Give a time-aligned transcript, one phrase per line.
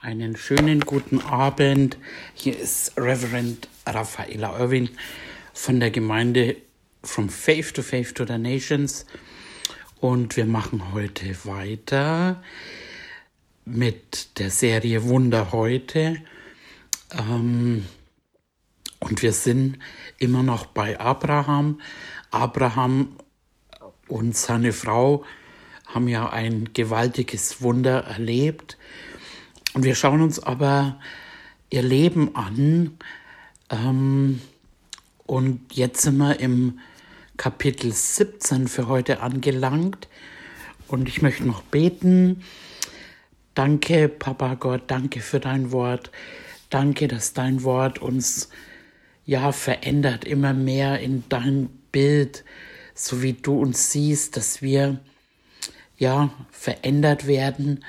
[0.00, 1.98] Einen schönen guten Abend.
[2.32, 4.90] Hier ist Reverend Raffaella Irwin
[5.52, 6.54] von der Gemeinde
[7.02, 9.06] From Faith to Faith to the Nations.
[9.98, 12.40] Und wir machen heute weiter
[13.64, 16.18] mit der Serie Wunder heute.
[17.18, 17.84] Ähm,
[19.00, 19.80] und wir sind
[20.18, 21.80] immer noch bei Abraham.
[22.30, 23.16] Abraham
[24.06, 25.24] und seine Frau
[25.86, 28.78] haben ja ein gewaltiges Wunder erlebt.
[29.74, 30.98] Und wir schauen uns aber
[31.70, 32.96] ihr Leben an.
[33.70, 34.40] Ähm,
[35.26, 36.78] und jetzt sind wir im
[37.36, 40.08] Kapitel 17 für heute angelangt.
[40.88, 42.42] Und ich möchte noch beten.
[43.54, 46.10] Danke, Papa Gott, danke für dein Wort.
[46.70, 48.48] Danke, dass dein Wort uns
[49.26, 52.44] ja verändert, immer mehr in dein Bild,
[52.94, 54.98] so wie du uns siehst, dass wir
[55.98, 57.84] ja verändert werden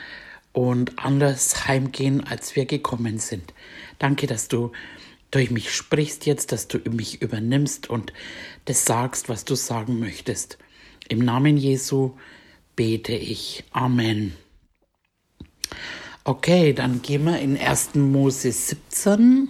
[0.53, 3.53] und anders heimgehen, als wir gekommen sind.
[3.99, 4.71] Danke, dass du
[5.31, 8.13] durch mich sprichst jetzt, dass du mich übernimmst und
[8.65, 10.57] das sagst, was du sagen möchtest.
[11.07, 12.17] Im Namen Jesu
[12.75, 13.63] bete ich.
[13.71, 14.35] Amen.
[16.23, 17.95] Okay, dann gehen wir in 1.
[17.95, 19.49] Mose 17.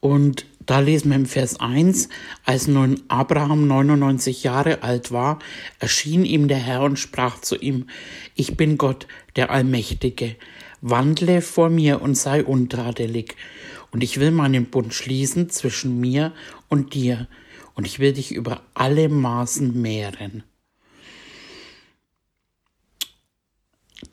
[0.00, 2.08] Und da lesen wir im Vers 1,
[2.44, 5.38] als nun Abraham 99 Jahre alt war,
[5.78, 7.86] erschien ihm der Herr und sprach zu ihm,
[8.34, 10.36] ich bin Gott, der Allmächtige,
[10.80, 13.36] wandle vor mir und sei untadelig,
[13.90, 16.32] und ich will meinen Bund schließen zwischen mir
[16.68, 17.28] und dir,
[17.74, 20.44] und ich will dich über alle Maßen mehren.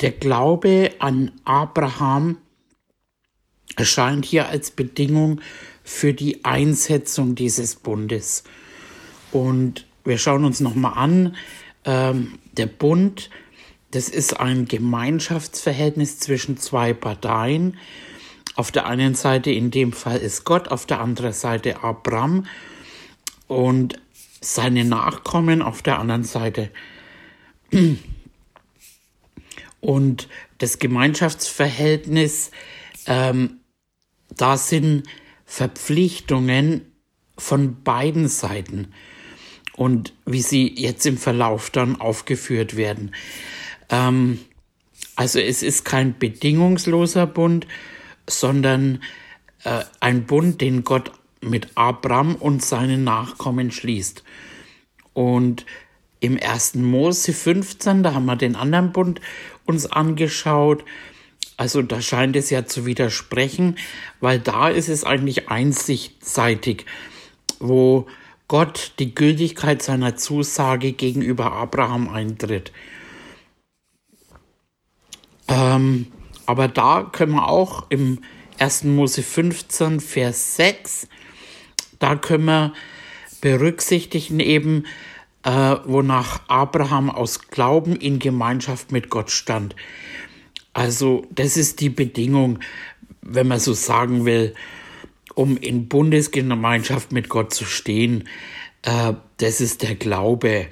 [0.02, 2.38] Der Glaube an Abraham
[3.76, 5.42] erscheint hier als Bedingung
[5.84, 8.44] für die Einsetzung dieses Bundes.
[9.32, 11.36] Und wir schauen uns nochmal an,
[11.86, 13.30] ähm, der Bund,
[13.92, 17.78] das ist ein Gemeinschaftsverhältnis zwischen zwei Parteien.
[18.56, 22.45] Auf der einen Seite in dem Fall ist Gott, auf der anderen Seite Abraham
[23.48, 24.00] und
[24.39, 26.72] seine Nachkommen auf der anderen Seite.
[29.82, 32.52] Und das Gemeinschaftsverhältnis,
[33.08, 33.60] ähm,
[34.30, 35.04] da sind
[35.52, 36.94] Verpflichtungen
[37.38, 38.94] von beiden Seiten
[39.76, 43.14] und wie sie jetzt im Verlauf dann aufgeführt werden.
[43.90, 44.40] Ähm,
[45.17, 47.67] also es ist kein bedingungsloser Bund,
[48.30, 49.04] sondern
[49.66, 51.11] äh, ein Bund, den Gott
[51.42, 54.23] mit Abraham und seinen Nachkommen schließt.
[55.11, 55.66] Und
[56.22, 59.20] im ersten Mose 15, da haben wir den anderen Bund
[59.66, 60.86] uns angeschaut,
[61.61, 63.77] also da scheint es ja zu widersprechen,
[64.20, 66.88] weil da ist es eigentlich einseitig,
[67.60, 68.08] wo
[68.48, 72.72] Gott die Gültigkeit seiner Zusage gegenüber Abraham eintritt.
[75.48, 76.08] Ähm,
[76.48, 78.23] aber da können wir auch im
[78.58, 78.86] 1.
[78.86, 81.10] Mose 15, Vers 6,
[81.99, 82.73] da können wir
[83.39, 84.88] berücksichtigen eben,
[85.43, 89.76] äh, wonach Abraham aus Glauben in Gemeinschaft mit Gott stand.
[90.73, 92.59] Also das ist die Bedingung,
[93.21, 94.54] wenn man so sagen will,
[95.36, 98.27] um in Bundesgemeinschaft mit Gott zu stehen.
[98.83, 100.67] Äh, das ist der Glaube.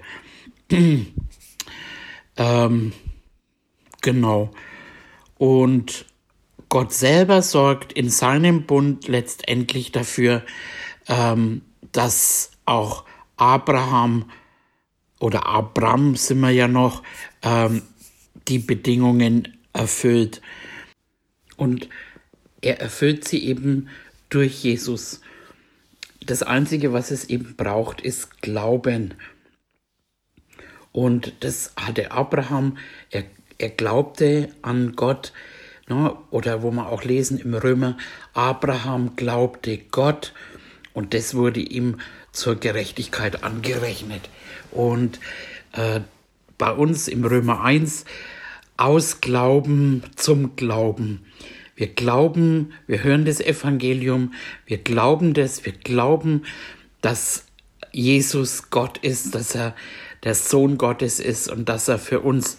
[2.37, 2.93] ähm,
[4.01, 4.51] genau.
[5.37, 6.05] Und
[6.69, 10.43] Gott selber sorgt in seinem Bund letztendlich dafür,
[11.07, 11.61] ähm,
[11.91, 13.05] dass auch
[13.37, 14.29] Abraham
[15.19, 17.03] oder Abraham sind wir ja noch,
[17.41, 17.81] ähm,
[18.47, 20.41] die Bedingungen erfüllt.
[21.57, 21.89] Und
[22.61, 23.89] er erfüllt sie eben
[24.29, 25.21] durch Jesus.
[26.25, 29.13] Das Einzige, was es eben braucht, ist Glauben.
[30.91, 32.77] Und das hatte Abraham.
[33.09, 33.23] Er,
[33.57, 35.33] er glaubte an Gott.
[35.87, 36.15] Ne?
[36.29, 37.97] Oder wo wir auch lesen im Römer,
[38.33, 40.33] Abraham glaubte Gott
[40.93, 41.99] und das wurde ihm
[42.31, 44.29] zur Gerechtigkeit angerechnet.
[44.71, 45.19] Und
[45.73, 46.01] äh,
[46.57, 48.05] bei uns im Römer 1
[48.79, 51.25] aus Glauben zum Glauben.
[51.75, 54.33] Wir glauben, wir hören das Evangelium,
[54.65, 56.43] wir glauben das, wir glauben,
[57.01, 57.45] dass
[57.91, 59.75] Jesus Gott ist, dass er
[60.23, 62.57] der Sohn Gottes ist und dass er für uns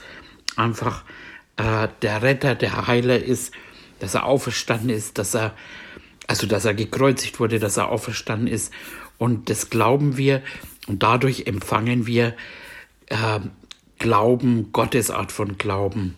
[0.56, 1.05] einfach
[1.56, 3.52] äh, der Retter, der Heiler ist,
[3.99, 5.55] dass er auferstanden ist, dass er,
[6.26, 8.72] also dass er gekreuzigt wurde, dass er auferstanden ist.
[9.17, 10.43] Und das glauben wir
[10.87, 12.34] und dadurch empfangen wir
[13.06, 13.40] äh,
[14.00, 16.17] Glauben, Gottes Art von Glauben.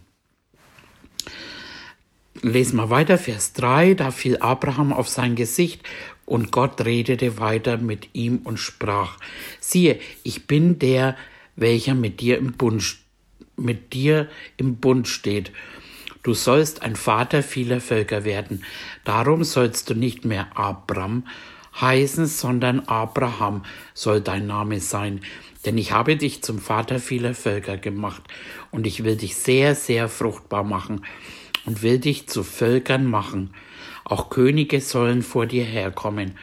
[2.41, 5.83] Lesen wir weiter, Vers 3, da fiel Abraham auf sein Gesicht
[6.25, 9.19] und Gott redete weiter mit ihm und sprach,
[9.59, 11.17] siehe, ich bin der,
[11.57, 12.99] welcher mit dir im Bund
[13.57, 15.51] mit dir im Bund steht.
[16.23, 18.65] Du sollst ein Vater vieler Völker werden.
[19.05, 21.25] Darum sollst du nicht mehr Abram
[21.81, 25.21] heißen, sondern Abraham soll dein Name sein.
[25.65, 28.23] Denn ich habe dich zum Vater vieler Völker gemacht
[28.71, 31.05] und ich will dich sehr, sehr fruchtbar machen
[31.65, 33.55] und will dich zu Völkern machen.
[34.05, 36.37] Auch Könige sollen vor dir herkommen.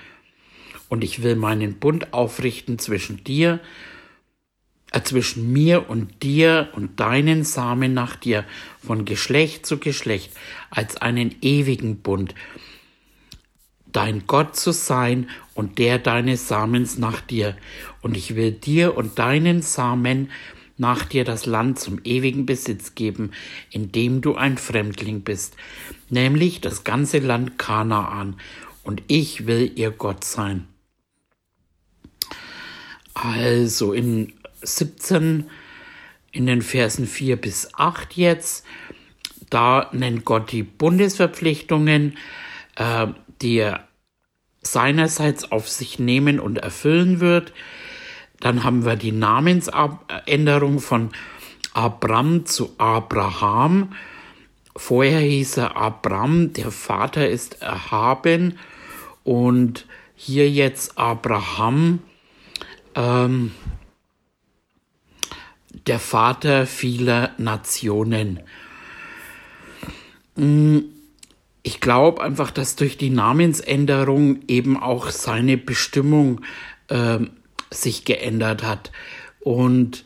[0.87, 3.59] Und ich will meinen Bund aufrichten zwischen dir
[4.91, 8.43] äh, zwischen mir und dir und deinen Samen nach dir
[8.85, 10.31] von Geschlecht zu Geschlecht
[10.71, 12.33] als einen ewigen Bund,
[13.91, 17.57] dein Gott zu sein und der deines Samens nach dir.
[18.01, 20.31] Und ich will dir und deinen Samen
[20.77, 23.31] nach dir das Land zum ewigen Besitz geben,
[23.69, 25.55] in dem du ein Fremdling bist,
[26.09, 28.39] nämlich das ganze Land Kanaan,
[28.83, 30.67] und ich will ihr Gott sein.
[33.13, 35.49] Also in 17
[36.31, 38.65] in den Versen 4 bis 8 jetzt.
[39.49, 42.17] Da nennt Gott die Bundesverpflichtungen,
[42.75, 43.07] äh,
[43.41, 43.87] die er
[44.61, 47.53] seinerseits auf sich nehmen und erfüllen wird.
[48.39, 51.09] Dann haben wir die Namensänderung von
[51.73, 53.93] Abram zu Abraham.
[54.75, 58.57] Vorher hieß er Abram, der Vater ist erhaben.
[59.23, 59.85] Und
[60.15, 61.99] hier jetzt Abraham.
[62.95, 63.51] Ähm,
[65.87, 68.39] der Vater vieler Nationen.
[70.35, 70.79] Mm,
[71.63, 76.41] ich glaube einfach, dass durch die Namensänderung eben auch seine Bestimmung
[76.87, 77.19] äh,
[77.69, 78.91] sich geändert hat.
[79.39, 80.05] Und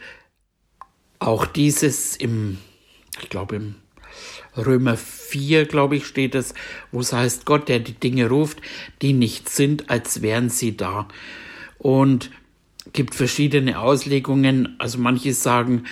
[1.19, 2.57] auch dieses im,
[3.21, 3.75] ich glaube im
[4.57, 6.53] Römer 4, glaube ich, steht es,
[6.91, 8.61] wo es heißt, Gott, der die Dinge ruft,
[9.01, 11.07] die nicht sind, als wären sie da.
[11.77, 12.29] Und
[12.91, 14.75] gibt verschiedene Auslegungen.
[14.79, 15.85] Also manche sagen,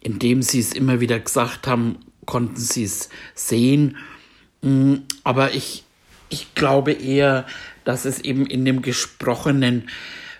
[0.00, 1.96] indem sie es immer wieder gesagt haben,
[2.26, 3.96] konnten sie es sehen.
[4.64, 5.84] Mm, aber ich,
[6.30, 7.46] ich glaube eher,
[7.84, 9.90] dass es eben in dem Gesprochenen,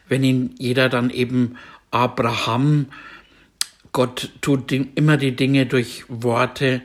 [0.09, 1.57] wenn ihn jeder dann eben
[1.91, 2.87] Abraham,
[3.93, 6.83] Gott tut immer die Dinge durch Worte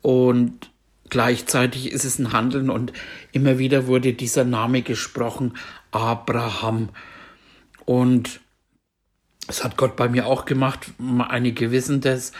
[0.00, 0.70] und
[1.10, 2.92] gleichzeitig ist es ein Handeln und
[3.32, 5.54] immer wieder wurde dieser Name gesprochen,
[5.90, 6.90] Abraham.
[7.84, 8.40] Und
[9.48, 10.92] das hat Gott bei mir auch gemacht.
[11.28, 12.32] Einige wissen das.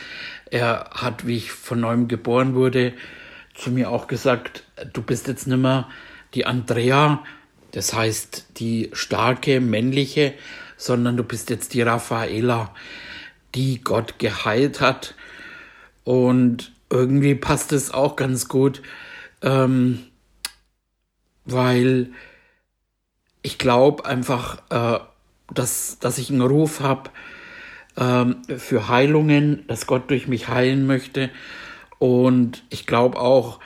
[0.49, 2.93] Er hat, wie ich von neuem geboren wurde,
[3.61, 5.87] zu mir auch gesagt, du bist jetzt nicht mehr
[6.33, 7.23] die Andrea,
[7.71, 10.33] das heißt die starke männliche,
[10.77, 12.73] sondern du bist jetzt die Raffaela,
[13.53, 15.13] die Gott geheilt hat.
[16.03, 18.81] Und irgendwie passt es auch ganz gut,
[19.43, 19.99] ähm,
[21.45, 22.09] weil
[23.43, 24.99] ich glaube einfach, äh,
[25.53, 27.11] dass, dass ich einen Ruf habe
[27.95, 31.29] ähm, für Heilungen, dass Gott durch mich heilen möchte.
[32.01, 33.59] Und ich glaube auch,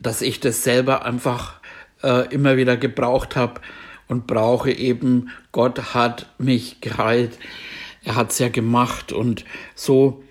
[0.00, 1.60] dass ich das selber einfach
[2.02, 3.60] äh, immer wieder gebraucht habe
[4.08, 7.38] und brauche eben, Gott hat mich geheilt.
[8.02, 9.44] Er hat es ja gemacht und
[9.76, 10.24] so,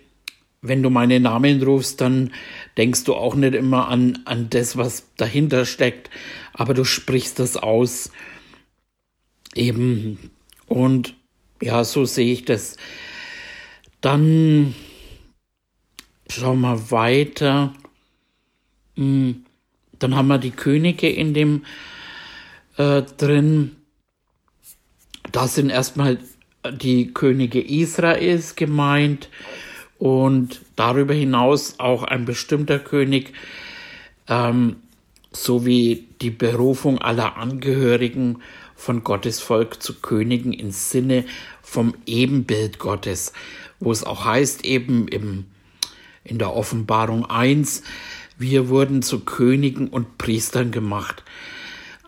[0.61, 2.33] wenn du meinen Namen rufst, dann
[2.75, 6.09] denkst du auch nicht immer an, an das, was dahinter steckt,
[6.51, 8.11] aber du sprichst das aus.
[9.55, 10.31] Eben
[10.67, 11.15] und
[11.61, 12.75] ja, so sehe ich das.
[14.01, 14.75] Dann
[16.29, 17.73] schauen wir weiter.
[18.95, 19.45] Hm,
[19.99, 21.65] dann haben wir die Könige in dem
[22.77, 23.75] äh, drin.
[25.31, 26.17] Da sind erstmal
[26.71, 29.29] die Könige Israels gemeint
[29.97, 33.33] und darüber hinaus auch ein bestimmter König
[34.27, 34.77] ähm,
[35.31, 38.41] sowie die Berufung aller Angehörigen
[38.75, 41.25] von Gottes Volk zu Königen im Sinne
[41.61, 43.33] vom Ebenbild Gottes,
[43.79, 45.45] wo es auch heißt eben im,
[46.29, 47.83] in der Offenbarung 1,
[48.37, 51.23] wir wurden zu Königen und Priestern gemacht.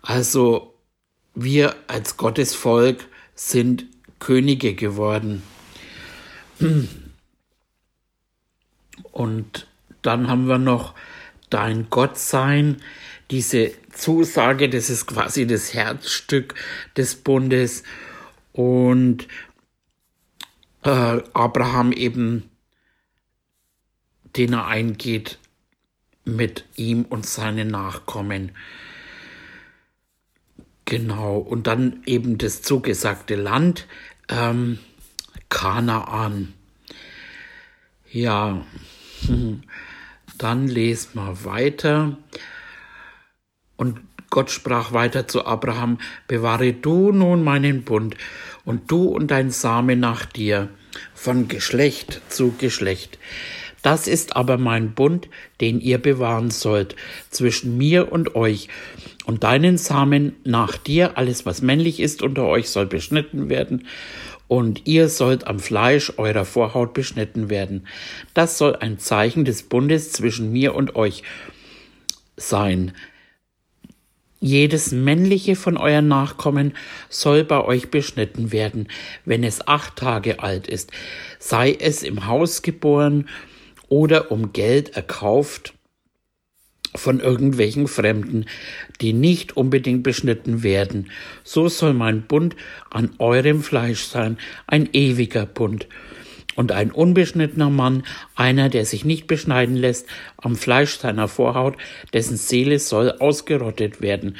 [0.00, 0.74] Also
[1.34, 3.84] wir als Gottes Volk sind
[4.18, 5.42] Könige geworden.
[9.12, 9.66] Und
[10.02, 10.94] dann haben wir noch
[11.50, 12.80] dein Gottsein,
[13.30, 16.54] diese Zusage, das ist quasi das Herzstück
[16.96, 17.82] des Bundes
[18.52, 19.28] und
[20.82, 22.50] äh, Abraham eben,
[24.36, 25.38] den er eingeht
[26.24, 28.52] mit ihm und seinen Nachkommen.
[30.84, 33.86] Genau, und dann eben das zugesagte Land,
[34.28, 34.78] ähm,
[35.48, 36.54] Kanaan.
[38.10, 38.64] Ja,
[40.38, 42.16] dann lesen wir weiter.
[43.76, 48.16] Und Gott sprach weiter zu Abraham, bewahre du nun meinen Bund
[48.64, 50.68] und du und dein Same nach dir,
[51.14, 53.18] von Geschlecht zu Geschlecht.
[53.82, 55.28] Das ist aber mein Bund,
[55.60, 56.94] den ihr bewahren sollt,
[57.30, 58.68] zwischen mir und euch
[59.26, 63.86] und deinen Samen nach dir, alles was männlich ist unter euch soll beschnitten werden,
[64.46, 67.86] und ihr sollt am Fleisch eurer Vorhaut beschnitten werden.
[68.34, 71.22] Das soll ein Zeichen des Bundes zwischen mir und euch
[72.36, 72.92] sein.
[74.40, 76.74] Jedes männliche von euren Nachkommen
[77.08, 78.88] soll bei euch beschnitten werden,
[79.24, 80.90] wenn es acht Tage alt ist,
[81.38, 83.28] sei es im Haus geboren
[83.92, 85.74] oder um Geld erkauft
[86.94, 88.46] von irgendwelchen Fremden,
[89.02, 91.10] die nicht unbedingt beschnitten werden.
[91.44, 92.56] So soll mein Bund
[92.88, 95.88] an eurem Fleisch sein, ein ewiger Bund.
[96.56, 100.06] Und ein unbeschnittener Mann, einer, der sich nicht beschneiden lässt,
[100.38, 101.76] am Fleisch seiner Vorhaut,
[102.14, 104.38] dessen Seele soll ausgerottet werden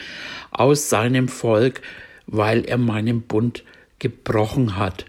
[0.50, 1.82] aus seinem Volk,
[2.26, 3.64] weil er meinen Bund
[3.98, 5.04] gebrochen hat.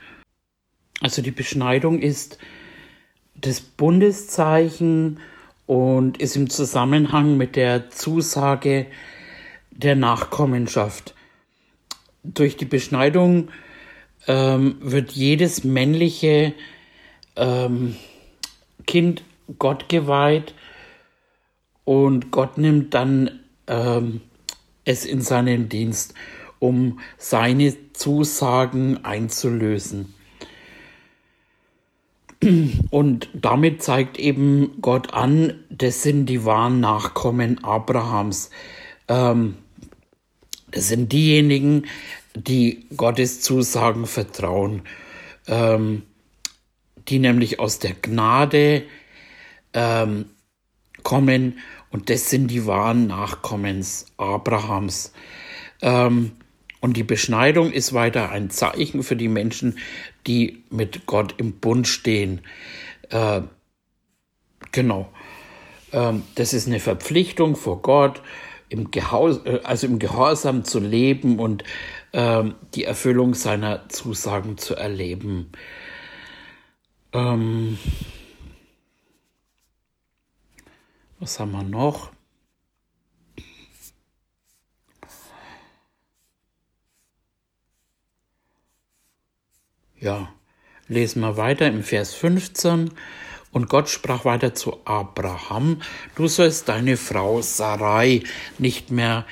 [1.00, 2.40] Also die Beschneidung ist
[3.36, 5.20] das Bundeszeichen
[5.66, 8.88] und ist im Zusammenhang mit der Zusage
[9.72, 11.16] der Nachkommenschaft.
[12.24, 13.50] Durch die Beschneidung
[14.28, 16.54] ähm, wird jedes männliche
[17.36, 17.96] ähm,
[18.86, 19.24] Kind
[19.60, 20.54] Gott geweiht
[21.84, 24.22] und Gott nimmt dann ähm,
[24.86, 26.14] es in seinen Dienst,
[26.60, 30.14] um seine Zusagen einzulösen.
[32.90, 38.50] Und damit zeigt eben Gott an, das sind die wahren Nachkommen Abrahams.
[39.08, 39.56] Ähm,
[40.72, 41.86] das sind diejenigen,
[42.36, 44.82] die Gottes Zusagen vertrauen,
[45.48, 46.04] ähm,
[47.08, 48.84] die nämlich aus der Gnade
[49.74, 50.26] ähm,
[51.04, 51.60] kommen
[51.92, 55.14] und das sind die wahren Nachkommens Abrahams.
[55.82, 56.32] Ähm,
[56.84, 59.78] und die Beschneidung ist weiter ein Zeichen für die Menschen,
[60.28, 62.42] die mit Gott im Bund stehen.
[63.10, 63.44] Äh,
[64.74, 65.08] genau.
[65.94, 68.22] Ähm, das ist eine Verpflichtung vor Gott,
[68.68, 71.64] im äh, also im Gehorsam zu leben und
[72.12, 72.44] äh,
[72.76, 75.54] die Erfüllung seiner Zusagen zu erleben.
[77.14, 77.78] Ähm,
[81.22, 82.12] was haben wir noch?
[90.04, 90.34] Ja,
[90.90, 92.92] lesen wir weiter im Vers 15.
[93.54, 95.82] Und Gott sprach weiter zu Abraham,
[96.16, 98.24] du sollst deine Frau Sarai
[98.58, 99.26] nicht mehr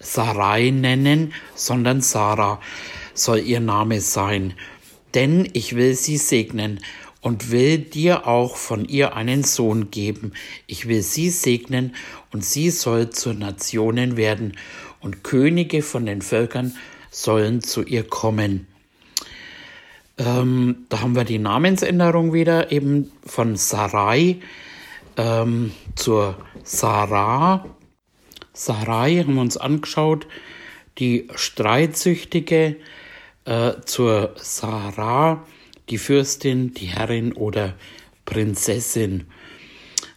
[0.00, 2.58] Sarai nennen, sondern Sarah
[3.12, 4.54] soll ihr Name sein.
[5.12, 6.80] Denn ich will sie segnen
[7.20, 10.32] und will dir auch von ihr einen Sohn geben.
[10.66, 11.94] Ich will sie segnen
[12.32, 14.56] und sie soll zu Nationen werden
[15.00, 16.74] und Könige von den Völkern
[17.10, 18.68] sollen zu ihr kommen.
[20.18, 24.38] Ähm, da haben wir die Namensänderung wieder eben von Sarai
[25.16, 27.66] ähm, zur Sarah.
[28.52, 30.26] Sarai haben wir uns angeschaut,
[30.98, 32.76] die Streitsüchtige
[33.44, 35.44] äh, zur Sarah,
[35.90, 37.74] die Fürstin, die Herrin oder
[38.24, 39.26] Prinzessin.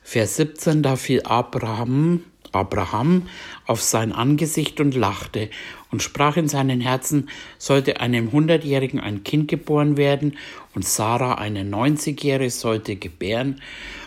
[0.02, 3.28] Vers 17, da fiel Abraham, Abraham
[3.70, 5.50] auf sein Angesicht und lachte
[5.92, 10.38] und sprach in seinen Herzen, sollte einem Hundertjährigen ein Kind geboren werden
[10.74, 13.62] und Sarah eine Neunzigjährige sollte gebären.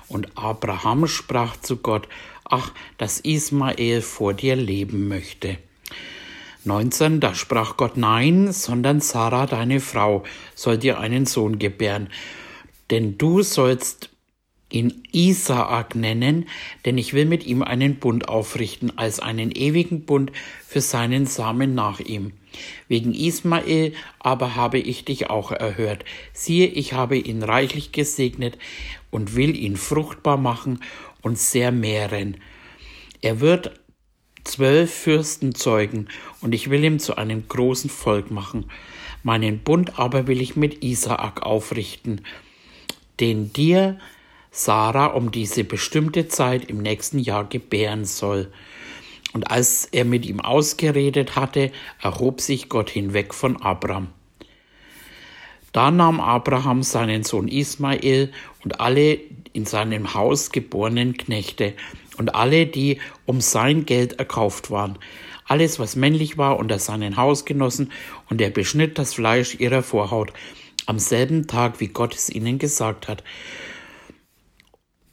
[0.08, 2.08] Und Abraham sprach zu Gott,
[2.44, 5.58] ach, dass Ismael vor dir leben möchte.
[6.64, 10.24] 19, da sprach Gott, nein, sondern Sarah, deine Frau,
[10.56, 12.08] soll dir einen Sohn gebären.
[12.90, 14.11] Denn du sollst
[14.72, 16.46] ihn Isaak nennen,
[16.84, 20.32] denn ich will mit ihm einen Bund aufrichten, als einen ewigen Bund
[20.66, 22.32] für seinen Samen nach ihm.
[22.88, 26.04] Wegen Ismael aber habe ich dich auch erhört.
[26.32, 28.58] Siehe, ich habe ihn reichlich gesegnet
[29.10, 30.80] und will ihn fruchtbar machen
[31.22, 32.36] und sehr mehren.
[33.20, 33.72] Er wird
[34.44, 36.08] zwölf Fürsten zeugen,
[36.40, 38.66] und ich will ihn zu einem großen Volk machen.
[39.22, 42.22] Meinen Bund aber will ich mit Isaak aufrichten,
[43.20, 43.98] den dir
[44.54, 48.52] Sarah um diese bestimmte Zeit im nächsten Jahr gebären soll.
[49.32, 54.08] Und als er mit ihm ausgeredet hatte, erhob sich Gott hinweg von Abraham.
[55.72, 58.30] Da nahm Abraham seinen Sohn Ismael
[58.62, 59.18] und alle
[59.54, 61.72] in seinem Haus geborenen Knechte
[62.18, 64.98] und alle, die um sein Geld erkauft waren,
[65.46, 67.90] alles, was männlich war, unter seinen Hausgenossen,
[68.28, 70.32] und er beschnitt das Fleisch ihrer Vorhaut
[70.86, 73.24] am selben Tag, wie Gott es ihnen gesagt hat.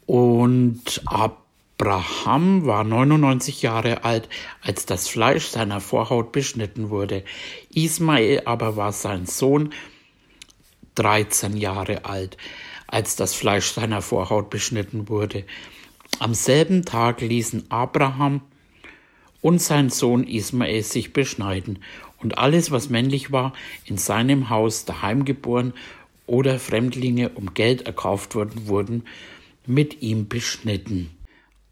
[0.09, 4.27] Und Abraham war 99 Jahre alt,
[4.59, 7.23] als das Fleisch seiner Vorhaut beschnitten wurde.
[7.75, 9.71] Ismael aber war sein Sohn,
[10.95, 12.37] 13 Jahre alt,
[12.87, 15.45] als das Fleisch seiner Vorhaut beschnitten wurde.
[16.17, 18.41] Am selben Tag ließen Abraham
[19.41, 21.83] und sein Sohn Ismael sich beschneiden,
[22.17, 23.53] und alles, was männlich war,
[23.85, 25.71] in seinem Haus daheim geboren
[26.25, 29.03] oder Fremdlinge um Geld erkauft worden, wurden
[29.69, 31.11] mit ihm beschnitten.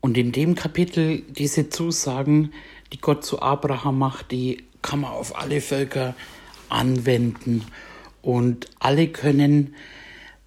[0.01, 2.53] Und in dem Kapitel diese Zusagen,
[2.93, 6.15] die Gott zu Abraham macht, die kann man auf alle Völker
[6.69, 7.65] anwenden
[8.21, 9.73] und alle können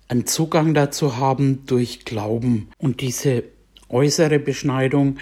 [0.09, 2.69] einen Zugang dazu haben durch Glauben.
[2.79, 3.45] Und diese
[3.89, 5.19] äußere Beschneidung,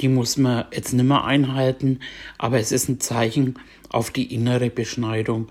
[0.00, 1.98] die muss man jetzt nicht mehr einhalten,
[2.38, 3.58] aber es ist ein Zeichen
[3.88, 5.48] auf die innere Beschneidung.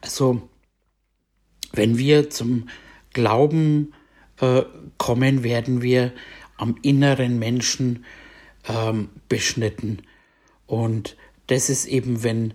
[0.00, 0.48] Also,
[1.72, 2.68] wenn wir zum
[3.12, 3.92] Glauben
[4.42, 4.64] äh,
[4.98, 6.12] kommen, werden wir
[6.58, 8.04] am inneren Menschen
[8.68, 10.02] ähm, beschnitten.
[10.66, 12.52] Und das ist eben, wenn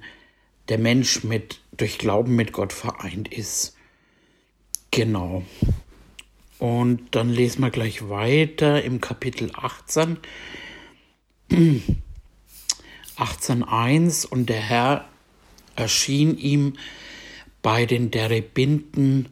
[0.70, 3.76] der Mensch mit, durch Glauben mit Gott vereint ist.
[4.92, 5.44] Genau.
[6.60, 10.18] Und dann lesen wir gleich weiter im Kapitel 18.
[11.50, 15.08] 18.1 und der Herr
[15.76, 16.74] erschien ihm
[17.62, 19.30] bei den Terebinden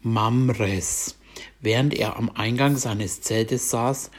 [0.00, 1.16] Mamres,
[1.62, 4.10] während er am Eingang seines Zeltes saß,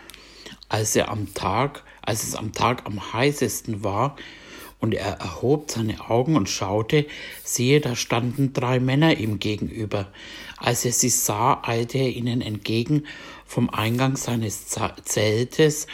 [0.69, 4.15] als er am Tag, als es am Tag am heißesten war,
[4.79, 7.05] und er erhob seine Augen und schaute,
[7.41, 10.11] siehe, da standen drei Männer ihm gegenüber.
[10.57, 13.05] Als er sie sah, eilte er ihnen entgegen
[13.45, 15.87] vom Eingang seines Zeltes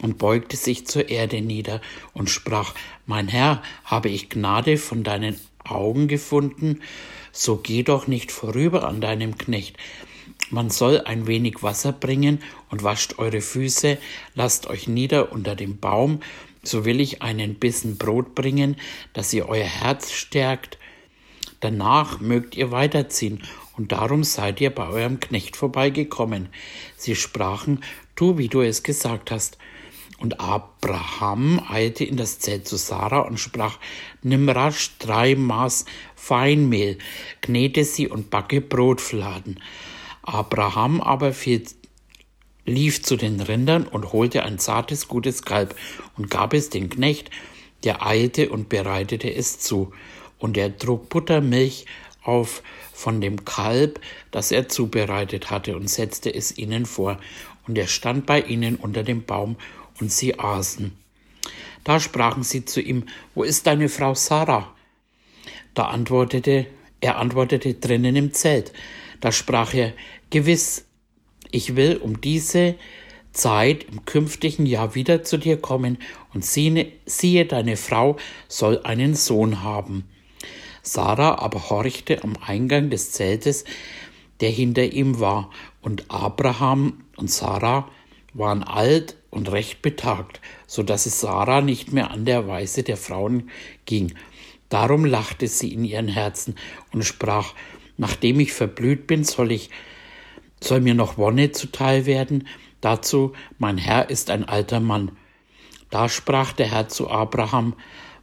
[0.00, 1.80] und beugte sich zur Erde nieder
[2.12, 6.82] und sprach, Mein Herr, habe ich Gnade von deinen Augen gefunden,
[7.32, 9.76] so geh doch nicht vorüber an deinem Knecht.
[10.50, 13.98] Man soll ein wenig Wasser bringen und wascht eure Füße,
[14.34, 16.20] lasst euch nieder unter dem Baum,
[16.62, 18.76] so will ich einen Bissen Brot bringen,
[19.12, 20.78] dass ihr euer Herz stärkt.
[21.60, 23.42] Danach mögt ihr weiterziehen,
[23.76, 26.48] und darum seid ihr bei eurem Knecht vorbeigekommen.
[26.96, 27.82] Sie sprachen,
[28.14, 29.58] tu, wie du es gesagt hast.
[30.18, 33.78] Und Abraham eilte in das Zelt zu Sarah und sprach,
[34.22, 36.96] nimm rasch drei Maß Feinmehl,
[37.42, 39.60] knete sie und backe Brotfladen.
[40.26, 41.64] Abraham aber fiel
[42.66, 45.76] lief zu den Rindern und holte ein zartes, gutes Kalb
[46.16, 47.30] und gab es den Knecht,
[47.84, 49.92] der eilte und bereitete es zu.
[50.38, 51.86] Und er trug Buttermilch
[52.22, 52.62] auf
[52.92, 54.00] von dem Kalb,
[54.32, 57.18] das er zubereitet hatte, und setzte es ihnen vor.
[57.68, 59.56] Und er stand bei ihnen unter dem Baum,
[60.00, 60.92] und sie aßen.
[61.84, 64.74] Da sprachen sie zu ihm, Wo ist deine Frau Sarah?
[65.72, 66.66] Da antwortete,
[67.00, 68.72] er antwortete drinnen im Zelt.
[69.20, 69.92] Da sprach er,
[70.30, 70.86] Gewiss,
[71.52, 72.74] ich will um diese
[73.32, 75.98] Zeit im künftigen Jahr wieder zu dir kommen
[76.34, 78.16] und siehe, deine Frau
[78.48, 80.04] soll einen Sohn haben.
[80.82, 83.64] Sarah aber horchte am Eingang des Zeltes,
[84.40, 87.88] der hinter ihm war, und Abraham und Sarah
[88.34, 92.96] waren alt und recht betagt, so dass es Sarah nicht mehr an der Weise der
[92.96, 93.50] Frauen
[93.84, 94.12] ging.
[94.70, 96.56] Darum lachte sie in ihren Herzen
[96.92, 97.54] und sprach,
[97.96, 99.70] nachdem ich verblüht bin, soll ich
[100.60, 102.46] soll mir noch Wonne zuteil werden,
[102.80, 105.12] dazu mein Herr ist ein alter Mann.
[105.90, 107.74] Da sprach der Herr zu Abraham,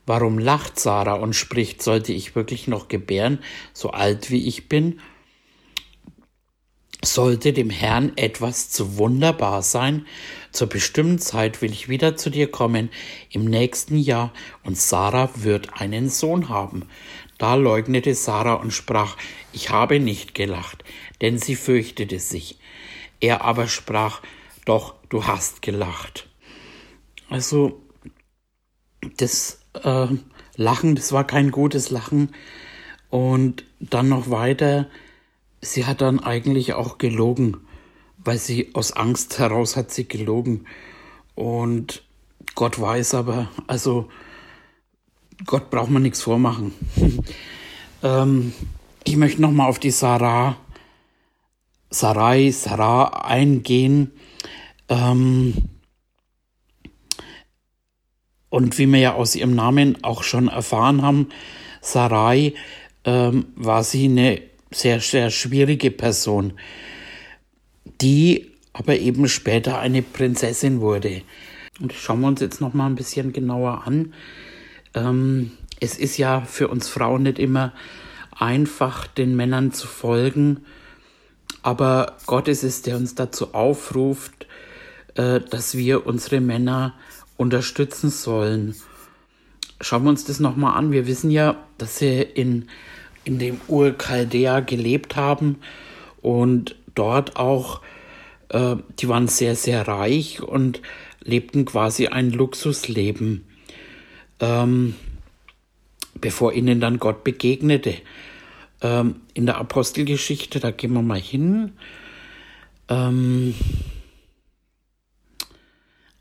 [0.05, 3.39] Warum lacht Sarah und spricht, sollte ich wirklich noch gebären,
[3.71, 4.99] so alt wie ich bin?
[7.01, 10.05] Sollte dem Herrn etwas zu wunderbar sein,
[10.51, 12.89] zur bestimmten Zeit will ich wieder zu dir kommen
[13.29, 16.87] im nächsten Jahr, und Sarah wird einen Sohn haben.
[17.43, 19.17] Da leugnete Sarah und sprach,
[19.51, 20.85] ich habe nicht gelacht,
[21.19, 22.57] denn sie fürchtete sich.
[23.19, 24.21] Er aber sprach,
[24.63, 26.29] doch, du hast gelacht.
[27.29, 27.81] Also,
[29.17, 30.07] das äh,
[30.55, 32.33] Lachen, das war kein gutes Lachen.
[33.09, 34.87] Und dann noch weiter,
[35.59, 37.57] sie hat dann eigentlich auch gelogen,
[38.19, 40.65] weil sie aus Angst heraus hat sie gelogen.
[41.35, 42.03] Und
[42.55, 44.07] Gott weiß aber, also
[45.45, 46.73] Gott braucht man nichts vormachen.
[48.03, 48.53] ähm,
[49.03, 50.57] ich möchte nochmal auf die Sarah,
[51.89, 54.11] Sarai, Sarah eingehen.
[54.89, 55.53] Ähm,
[58.49, 61.29] und wie wir ja aus ihrem Namen auch schon erfahren haben,
[61.81, 62.53] Sarai
[63.03, 66.53] ähm, war sie eine sehr, sehr schwierige Person,
[68.01, 71.21] die aber eben später eine Prinzessin wurde.
[71.79, 74.13] Und schauen wir uns jetzt noch mal ein bisschen genauer an.
[74.93, 77.73] Ähm, es ist ja für uns Frauen nicht immer
[78.37, 80.65] einfach, den Männern zu folgen,
[81.61, 84.47] aber Gott ist es, der uns dazu aufruft,
[85.15, 86.93] äh, dass wir unsere Männer
[87.37, 88.75] unterstützen sollen.
[89.81, 90.91] Schauen wir uns das nochmal an.
[90.91, 92.67] Wir wissen ja, dass sie in
[93.23, 95.57] in dem Ur-Chaldea gelebt haben
[96.21, 97.81] und dort auch,
[98.49, 100.81] äh, die waren sehr, sehr reich und
[101.23, 103.45] lebten quasi ein Luxusleben,
[104.43, 104.95] ähm,
[106.19, 107.95] bevor ihnen dann Gott begegnete.
[108.81, 111.77] Ähm, in der Apostelgeschichte, da gehen wir mal hin.
[112.89, 113.55] Ähm,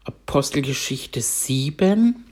[0.04, 2.24] Apostelgeschichte 7.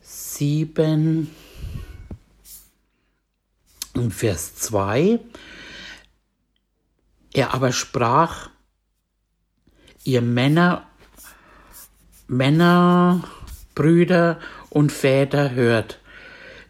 [0.00, 1.30] Sieben
[3.94, 5.20] und Vers 2.
[7.34, 8.50] Er aber sprach,
[10.04, 10.85] ihr Männer,
[12.28, 13.22] Männer,
[13.74, 16.00] Brüder und Väter hört.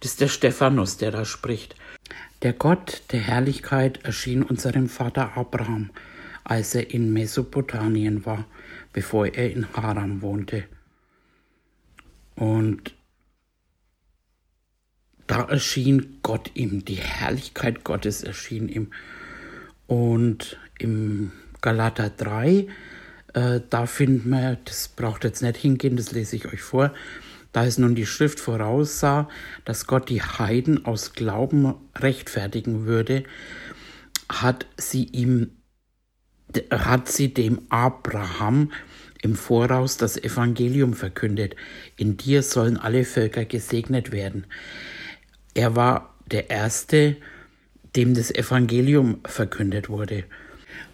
[0.01, 1.77] Das ist der Stephanus, der da spricht.
[2.43, 5.91] Der Gott der Herrlichkeit erschien unserem Vater Abraham,
[6.45, 8.45] als er in Mesopotamien war,
[8.93, 10.65] bevor er in Haram wohnte.
[12.35, 12.95] Und
[15.27, 18.93] da erschien Gott ihm, die Herrlichkeit Gottes erschien ihm.
[19.87, 22.69] Und im Galater 3,
[23.37, 26.93] äh, da finden wir, das braucht jetzt nicht hingehen, das lese ich euch vor,
[27.53, 29.29] da es nun die Schrift voraussah,
[29.65, 33.25] dass Gott die Heiden aus Glauben rechtfertigen würde,
[34.31, 35.51] hat sie ihm,
[36.71, 38.73] hat sie dem Abraham
[39.23, 41.57] im Voraus das Evangelium verkündet.
[41.97, 44.47] In dir sollen alle Völker gesegnet werden.
[45.53, 47.17] Er war der Erste,
[47.97, 50.25] dem das Evangelium verkündet wurde.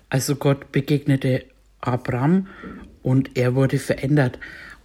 [0.09, 1.45] Also Gott begegnete
[1.83, 2.47] Abraham
[3.03, 4.39] und er wurde verändert,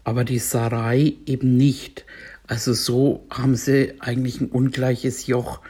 [0.03, 2.05] aber die Sarai eben nicht.
[2.47, 5.61] Also so haben sie eigentlich ein ungleiches Joch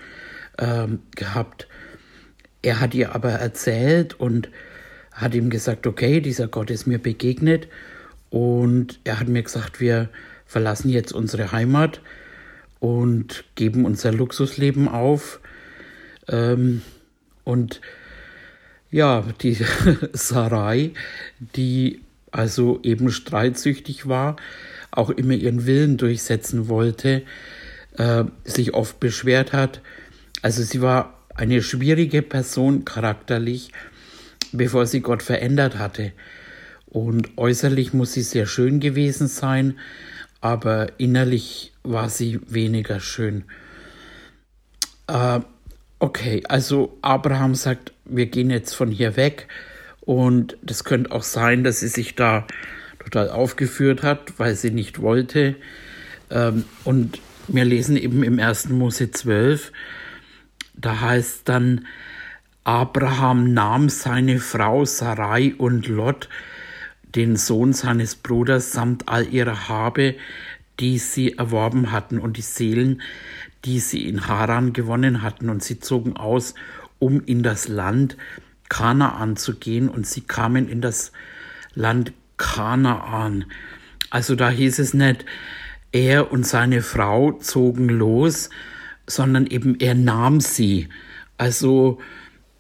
[0.58, 1.68] ähm, gehabt.
[2.62, 4.50] Er hat ihr aber erzählt und
[5.12, 7.68] hat ihm gesagt, okay, dieser Gott ist mir begegnet
[8.30, 10.10] und er hat mir gesagt, wir
[10.46, 12.02] verlassen jetzt unsere Heimat
[12.80, 15.40] und geben unser Luxusleben auf
[16.28, 16.82] ähm,
[17.44, 17.82] und
[18.92, 19.58] ja, die
[20.14, 20.92] Sarai,
[21.40, 24.36] die also eben streitsüchtig war,
[24.92, 27.24] auch immer ihren Willen durchsetzen wollte,
[27.98, 29.82] äh, sich oft beschwert hat.
[30.42, 33.72] Also sie war eine schwierige Person charakterlich,
[34.52, 36.14] bevor sie Gott verändert hatte.
[36.86, 39.78] Und äußerlich muss sie sehr schön gewesen sein,
[40.42, 43.44] aber innerlich war sie weniger schön.
[45.08, 45.42] Äh,
[46.00, 49.48] Okay, also Abraham sagt, wir gehen jetzt von hier weg.
[50.02, 52.46] Und das könnte auch sein, dass sie sich da
[53.00, 55.56] total aufgeführt hat, weil sie nicht wollte.
[56.30, 58.70] Ähm, und wir lesen eben im 1.
[58.70, 59.72] Mose 12,
[60.76, 61.88] da heißt dann,
[62.64, 66.28] Abraham nahm seine Frau Sarai und Lot,
[67.16, 70.16] den Sohn seines Bruders, samt all ihrer Habe,
[70.80, 73.02] die sie erworben hatten und die Seelen,
[73.66, 76.54] die sie in Haran gewonnen hatten, und sie zogen aus,
[77.00, 78.18] um in das Land
[78.70, 81.12] Kanaan zu gehen, und sie kamen in das
[81.74, 83.46] Land Kanaan.
[84.10, 85.26] Also da hieß es nicht,
[85.92, 88.50] er und seine Frau zogen los,
[89.08, 90.90] sondern eben er nahm sie.
[91.38, 92.00] Also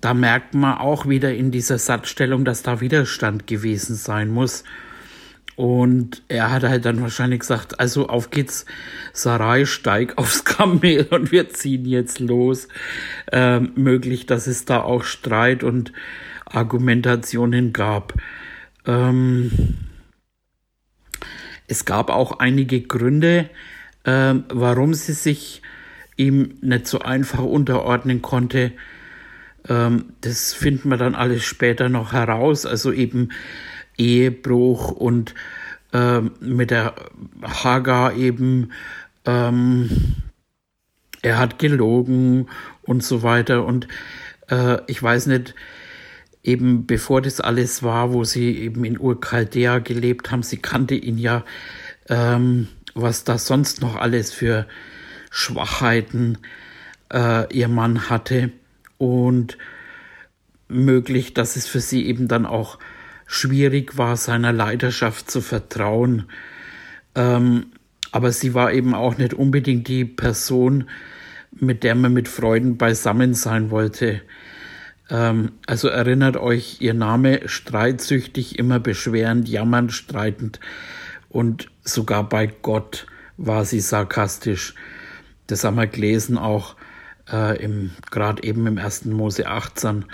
[0.02, 4.64] da merkt man auch wieder in dieser Satzstellung, dass da Widerstand gewesen sein muss.
[5.58, 8.67] Und er hat halt dann wahrscheinlich gesagt, also auf geht's,
[9.12, 12.67] Sarai, steig aufs Kamel und wir ziehen jetzt los.
[13.32, 15.93] Ähm, möglich, dass es da auch Streit und
[16.46, 18.13] Argumentationen gab.
[18.86, 19.52] Ähm,
[21.65, 23.50] es gab auch einige Gründe,
[24.04, 25.63] äh, warum sie sich
[26.17, 28.74] ihm nicht so einfach unterordnen konnte.
[29.67, 32.67] Ähm, das finden wir dann alles später noch heraus.
[32.67, 33.30] Also eben
[33.98, 35.34] Ehebruch und
[35.94, 36.96] ähm, mit der
[37.42, 38.72] Hagar eben,
[39.26, 39.90] ähm,
[41.22, 42.48] er hat gelogen
[42.84, 43.66] und so weiter.
[43.66, 43.88] Und
[44.50, 45.56] äh, ich weiß nicht,
[46.44, 51.18] eben bevor das alles war, wo sie eben in Urchaldea gelebt haben, sie kannte ihn
[51.18, 51.44] ja,
[52.10, 54.68] ähm, was da sonst noch alles für
[55.30, 56.38] Schwachheiten
[57.12, 58.52] äh, ihr Mann hatte.
[58.98, 59.58] Und
[60.68, 62.80] möglich, dass es für sie eben dann auch
[63.28, 66.26] schwierig war, seiner Leidenschaft zu vertrauen.
[67.13, 67.68] Ähm,
[68.12, 70.90] aber sie war eben auch nicht unbedingt die Person,
[71.52, 74.22] mit der man mit Freuden beisammen sein wollte.
[75.10, 80.60] Ähm, also erinnert euch, ihr Name streitsüchtig, immer beschwerend, jammernd, streitend
[81.30, 84.74] und sogar bei Gott war sie sarkastisch.
[85.48, 86.76] Das haben wir gelesen auch
[87.32, 89.06] äh, im, gerade eben im 1.
[89.06, 90.06] Mose 18,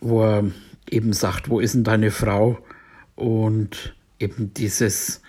[0.00, 0.44] wo er
[0.92, 2.58] eben sagt, wo ist denn deine Frau?
[3.14, 5.22] Und eben dieses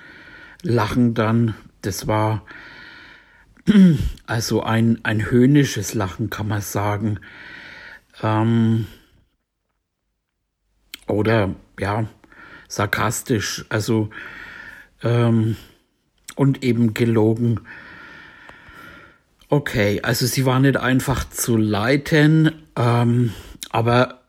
[0.63, 2.45] Lachen dann das war
[4.25, 7.19] also ein, ein höhnisches Lachen, kann man sagen.
[8.21, 8.87] Ähm,
[11.07, 12.07] oder ja,
[12.67, 14.09] sarkastisch, also
[15.03, 15.55] ähm,
[16.35, 17.61] und eben gelogen.
[19.49, 23.33] Okay, also sie war nicht einfach zu leiten, ähm,
[23.69, 24.20] aber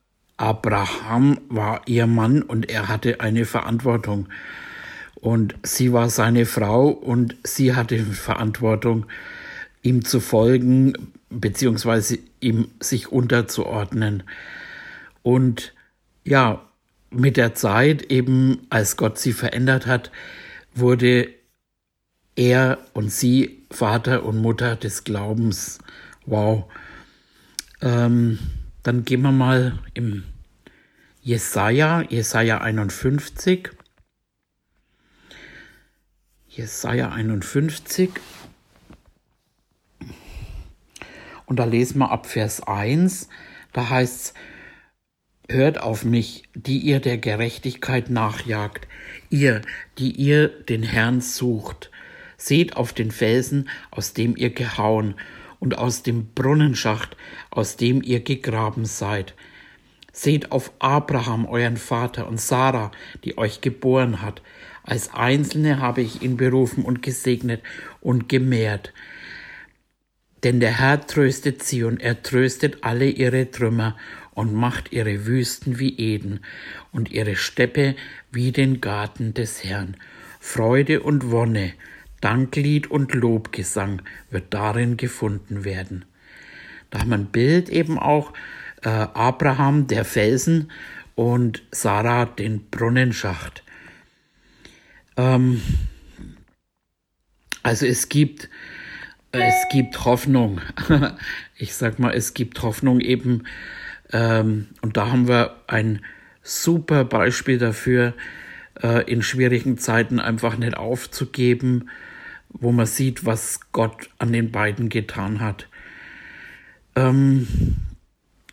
[0.43, 4.29] Abraham war ihr Mann und er hatte eine Verantwortung.
[5.15, 9.07] Und sie war seine Frau und sie hatte Verantwortung,
[9.83, 10.95] ihm zu folgen,
[11.31, 14.25] beziehungsweise ihm sich unterzuordnen.
[15.23, 15.75] Und
[16.25, 16.61] ja,
[17.11, 20.11] mit der Zeit, eben als Gott sie verändert hat,
[20.75, 21.29] wurde
[22.35, 25.79] er und sie Vater und Mutter des Glaubens.
[26.27, 26.65] Wow.
[27.81, 28.41] Ähm,
[28.83, 30.25] dann gehen wir mal im
[31.25, 33.71] Jesaja, Jesaja 51.
[36.49, 38.11] Jesaja 51.
[41.47, 43.29] Und da lesen wir ab Vers 1.
[43.73, 44.35] Da heißt es,
[45.49, 48.89] Hört auf mich, die ihr der Gerechtigkeit nachjagt,
[49.31, 49.63] ihr,
[49.99, 51.93] die ihr den Herrn sucht.
[52.37, 55.15] Seht auf den Felsen, aus dem ihr gehauen,
[55.61, 57.17] und aus dem Brunnenschacht,
[57.51, 59.37] aus dem ihr gegraben seid.
[60.13, 62.93] Seht auf Abraham, euren Vater, und Sarah,
[63.25, 64.43] die euch geboren hat.
[64.83, 67.63] Als Einzelne habe ich ihn berufen und gesegnet
[68.01, 68.93] und gemehrt.
[70.43, 73.97] Denn der Herr tröstet sie und er tröstet alle ihre Trümmer
[74.35, 76.41] und macht ihre Wüsten wie Eden
[76.91, 77.95] und ihre Steppe
[78.31, 79.97] wie den Garten des Herrn.
[80.41, 81.75] Freude und Wonne,
[82.21, 86.05] Danklied und Lobgesang wird darin gefunden werden.
[86.91, 88.33] Da haben wir ein Bild eben auch
[88.83, 90.71] äh, Abraham, der Felsen
[91.15, 93.63] und Sarah, den Brunnenschacht.
[95.17, 95.63] Ähm,
[97.63, 98.49] also es gibt,
[99.31, 100.61] es gibt Hoffnung.
[101.57, 103.45] ich sag mal, es gibt Hoffnung eben,
[104.13, 106.05] ähm, und da haben wir ein
[106.43, 108.15] super Beispiel dafür,
[108.83, 111.89] äh, in schwierigen Zeiten einfach nicht aufzugeben,
[112.49, 115.69] wo man sieht, was Gott an den beiden getan hat.
[116.95, 117.47] Ähm,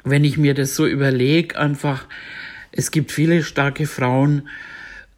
[0.03, 2.05] wenn ich mir das so überlege, einfach,
[2.71, 4.47] es gibt viele starke Frauen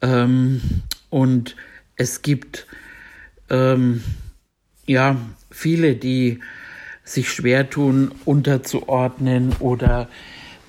[0.02, 0.62] ähm,
[1.10, 1.56] und
[1.96, 2.66] es gibt
[3.50, 4.04] ähm,
[4.88, 5.18] ja
[5.50, 6.40] viele, die
[7.04, 10.08] sich schwer tun, unterzuordnen oder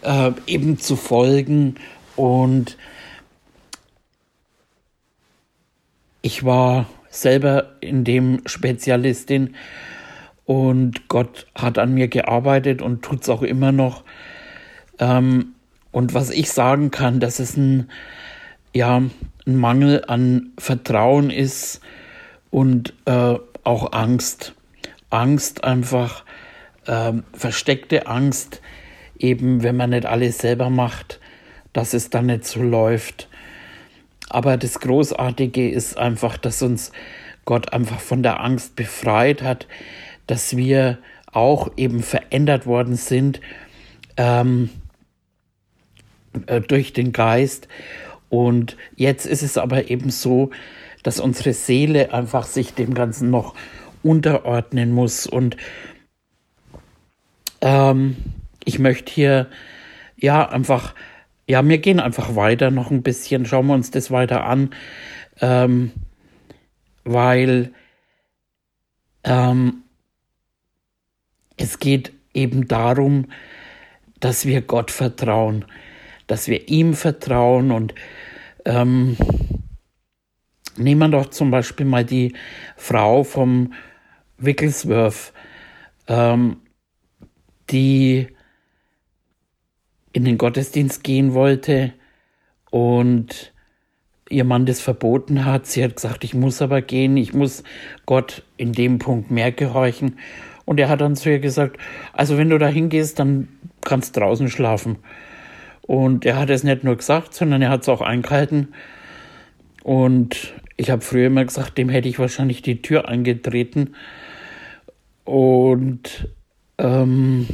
[0.02, 1.76] äh, eben zu folgen.
[2.16, 2.76] Und
[6.20, 9.54] ich war selber in dem Spezialistin
[10.44, 14.04] und Gott hat an mir gearbeitet und tut es auch immer noch.
[14.98, 15.54] Ähm,
[15.90, 17.90] und was ich sagen kann, dass es ein,
[18.72, 21.80] ja, ein Mangel an Vertrauen ist
[22.50, 24.54] und äh, auch Angst.
[25.10, 26.24] Angst einfach,
[26.86, 28.62] äh, versteckte Angst,
[29.18, 31.20] eben wenn man nicht alles selber macht,
[31.72, 33.28] dass es dann nicht so läuft.
[34.28, 36.92] Aber das Großartige ist einfach, dass uns
[37.44, 39.66] Gott einfach von der Angst befreit hat,
[40.26, 40.98] dass wir
[41.32, 43.40] auch eben verändert worden sind
[44.16, 44.70] ähm,
[46.46, 47.68] äh, durch den Geist.
[48.28, 50.50] Und jetzt ist es aber eben so,
[51.02, 53.54] dass unsere Seele einfach sich dem Ganzen noch
[54.02, 55.26] unterordnen muss.
[55.26, 55.56] Und
[57.60, 58.16] ähm,
[58.64, 59.48] ich möchte hier
[60.16, 60.94] ja einfach
[61.46, 64.70] ja, wir gehen einfach weiter noch ein bisschen, schauen wir uns das weiter an,
[65.40, 65.92] ähm,
[67.04, 67.72] weil
[69.24, 69.81] ähm,
[71.62, 73.26] es geht eben darum,
[74.20, 75.64] dass wir Gott vertrauen,
[76.26, 77.94] dass wir ihm vertrauen und
[78.64, 79.16] ähm,
[80.76, 82.34] nehmen wir doch zum Beispiel mal die
[82.76, 83.74] Frau vom
[84.38, 85.32] Wicklesworth,
[86.08, 86.56] ähm,
[87.70, 88.28] die
[90.12, 91.92] in den Gottesdienst gehen wollte
[92.70, 93.52] und
[94.28, 95.66] ihr Mann das verboten hat.
[95.66, 97.62] Sie hat gesagt, ich muss aber gehen, ich muss
[98.06, 100.18] Gott in dem Punkt mehr gehorchen.
[100.64, 101.78] Und er hat dann zu ihr gesagt,
[102.12, 103.48] also wenn du da hingehst, dann
[103.82, 104.98] kannst du draußen schlafen.
[105.82, 108.68] Und er hat es nicht nur gesagt, sondern er hat es auch eingehalten.
[109.82, 113.94] Und ich habe früher immer gesagt, dem hätte ich wahrscheinlich die Tür eingetreten.
[115.24, 116.28] Und
[116.78, 117.46] ähm,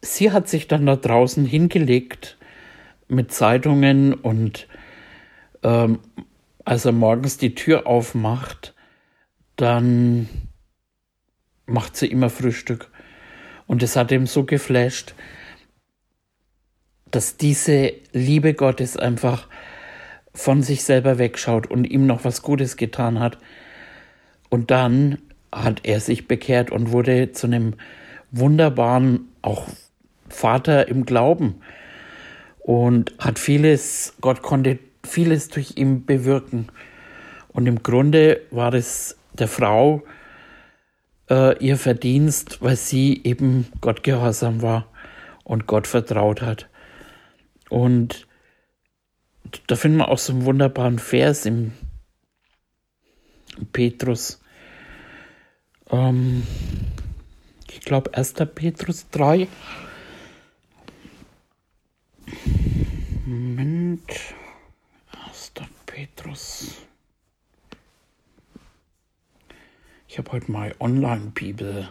[0.00, 2.36] sie hat sich dann da draußen hingelegt
[3.08, 4.66] mit Zeitungen und
[5.62, 5.98] ähm,
[6.64, 8.74] als er morgens die Tür aufmacht,
[9.56, 10.28] dann
[11.66, 12.90] macht sie immer Frühstück.
[13.66, 15.14] Und es hat ihm so geflasht,
[17.10, 19.48] dass diese Liebe Gottes einfach
[20.34, 23.38] von sich selber wegschaut und ihm noch was Gutes getan hat.
[24.48, 25.18] Und dann
[25.52, 27.74] hat er sich bekehrt und wurde zu einem
[28.30, 29.68] wunderbaren, auch
[30.28, 31.60] Vater im Glauben.
[32.58, 36.68] Und hat vieles, Gott konnte vieles durch ihn bewirken.
[37.48, 40.02] Und im Grunde war es der Frau
[41.32, 44.86] äh, ihr Verdienst, weil sie eben Gott gehorsam war
[45.44, 46.68] und Gott vertraut hat.
[47.70, 48.26] Und
[49.66, 51.72] da finden wir auch so einen wunderbaren Vers im,
[53.72, 54.40] Petrus.
[55.90, 56.46] Ähm,
[57.70, 58.34] ich glaube 1.
[58.54, 59.48] Petrus 3.
[63.24, 64.10] Moment.
[65.28, 65.52] 1.
[65.86, 66.81] Petrus.
[70.12, 71.88] Ich habe heute mal Online-Bibel,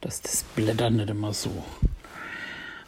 [0.00, 1.62] dass das Blättern nicht immer so.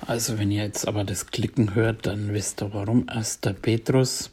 [0.04, 3.08] Also wenn ihr jetzt aber das Klicken hört, dann wisst ihr warum.
[3.08, 3.38] 1.
[3.62, 4.32] Petrus.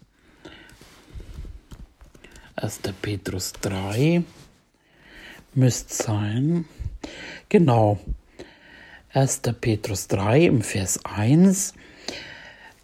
[2.56, 2.80] 1.
[3.04, 4.24] Petrus 3
[5.54, 6.65] müsste sein.
[7.48, 8.00] Genau.
[9.13, 9.41] 1.
[9.62, 11.76] Petrus 3 im Vers 1.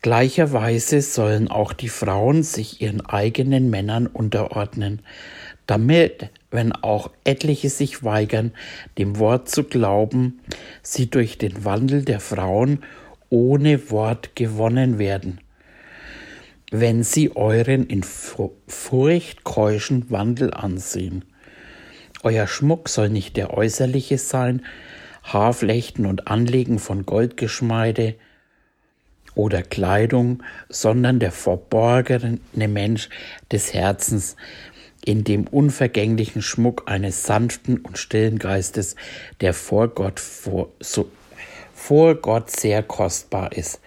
[0.03, 5.01] Gleicherweise sollen auch die Frauen sich ihren eigenen Männern unterordnen,
[5.65, 8.51] damit, wenn auch etliche sich weigern,
[8.97, 10.39] dem Wort zu glauben,
[10.81, 12.79] sie durch den Wandel der Frauen
[13.29, 15.39] ohne Wort gewonnen werden.
[16.71, 21.25] Wenn sie euren in Furcht keuschen Wandel ansehen.
[22.23, 24.65] Euer Schmuck soll nicht der äußerliche sein,
[25.23, 28.15] Haarflechten und Anlegen von Goldgeschmeide
[29.35, 33.09] oder Kleidung, sondern der verborgene Mensch
[33.51, 34.35] des Herzens,
[35.05, 38.95] in dem unvergänglichen Schmuck eines sanften und stillen Geistes,
[39.41, 41.09] der vor Gott, vor, so,
[41.73, 43.79] vor Gott sehr kostbar ist.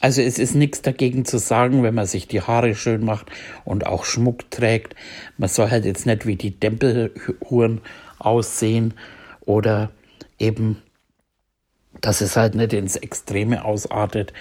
[0.00, 3.30] Also es ist nichts dagegen zu sagen, wenn man sich die Haare schön macht
[3.64, 4.94] und auch Schmuck trägt.
[5.38, 7.80] Man soll halt jetzt nicht wie die Tempelhuren
[8.18, 8.92] aussehen
[9.46, 9.92] oder
[10.38, 10.82] eben,
[12.00, 14.34] dass es halt nicht ins Extreme ausartet.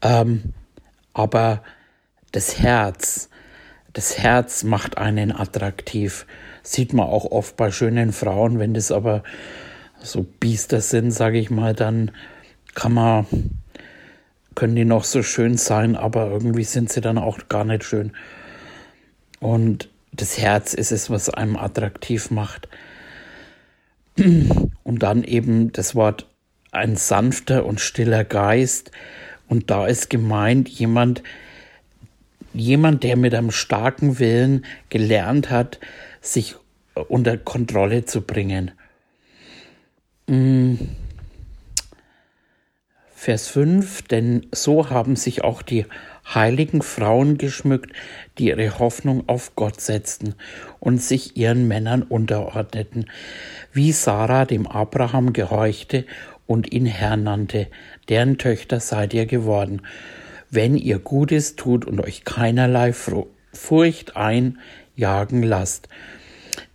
[0.00, 0.54] Ähm,
[1.12, 1.62] aber
[2.32, 3.28] das Herz,
[3.92, 6.26] das Herz macht einen attraktiv.
[6.62, 9.22] Sieht man auch oft bei schönen Frauen, wenn das aber
[10.00, 12.10] so Biester sind, sage ich mal, dann
[12.74, 13.26] kann man,
[14.54, 18.12] können die noch so schön sein, aber irgendwie sind sie dann auch gar nicht schön.
[19.40, 22.68] Und das Herz ist es, was einem attraktiv macht.
[24.16, 26.26] Und dann eben das Wort
[26.72, 28.90] ein sanfter und stiller Geist.
[29.48, 31.22] Und da ist gemeint jemand,
[32.60, 35.78] jemand, der mit einem starken Willen gelernt hat,
[36.20, 36.56] sich
[37.08, 38.72] unter Kontrolle zu bringen.
[40.26, 40.74] Mm.
[43.14, 45.86] Vers 5, denn so haben sich auch die
[46.34, 47.92] heiligen Frauen geschmückt,
[48.38, 50.36] die ihre Hoffnung auf Gott setzten
[50.78, 53.06] und sich ihren Männern unterordneten,
[53.72, 56.04] wie Sarah dem Abraham gehorchte
[56.46, 57.66] und ihn Herr nannte,
[58.08, 59.82] deren Töchter seid ihr geworden
[60.50, 65.88] wenn ihr Gutes tut und euch keinerlei Furcht einjagen lasst,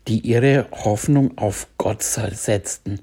[0.08, 3.00] die ihre Hoffnung auf Gott setzten,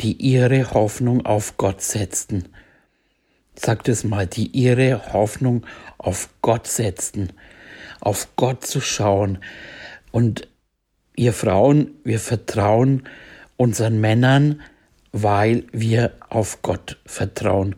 [0.00, 2.48] die ihre Hoffnung auf Gott setzten.
[3.54, 5.66] Sagt es mal, die ihre Hoffnung
[5.98, 7.30] auf Gott setzten,
[8.00, 9.38] auf Gott zu schauen.
[10.10, 10.48] Und
[11.16, 13.04] ihr Frauen, wir vertrauen
[13.56, 14.62] unseren Männern,
[15.12, 17.76] weil wir auf Gott vertrauen.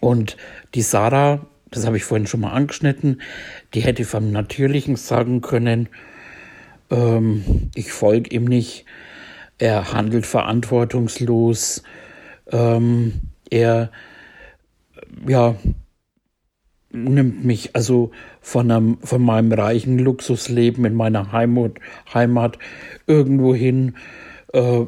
[0.00, 0.36] Und
[0.74, 3.20] die Sarah, das habe ich vorhin schon mal angeschnitten,
[3.74, 5.88] die hätte vom Natürlichen sagen können,
[6.90, 8.84] ähm, ich folge ihm nicht,
[9.58, 11.82] er handelt verantwortungslos,
[12.50, 13.90] ähm, er
[15.26, 15.54] ja,
[16.90, 21.72] nimmt mich also von, einem, von meinem reichen Luxusleben in meiner Heimat,
[22.12, 22.58] Heimat
[23.06, 23.94] irgendwo hin.
[24.52, 24.86] Äh,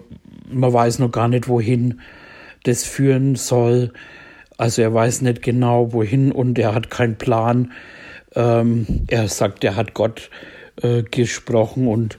[0.50, 2.00] man weiß noch gar nicht wohin
[2.64, 3.92] das führen soll.
[4.58, 7.72] Also er weiß nicht genau wohin und er hat keinen Plan.
[8.34, 10.30] Ähm, er sagt, er hat Gott
[10.82, 12.18] äh, gesprochen und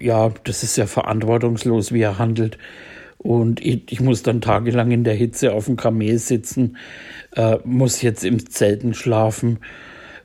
[0.00, 2.58] ja, das ist ja verantwortungslos, wie er handelt.
[3.18, 6.76] Und ich, ich, muss dann tagelang in der Hitze auf dem Kamel sitzen,
[7.36, 9.58] äh, muss jetzt im Zelten schlafen.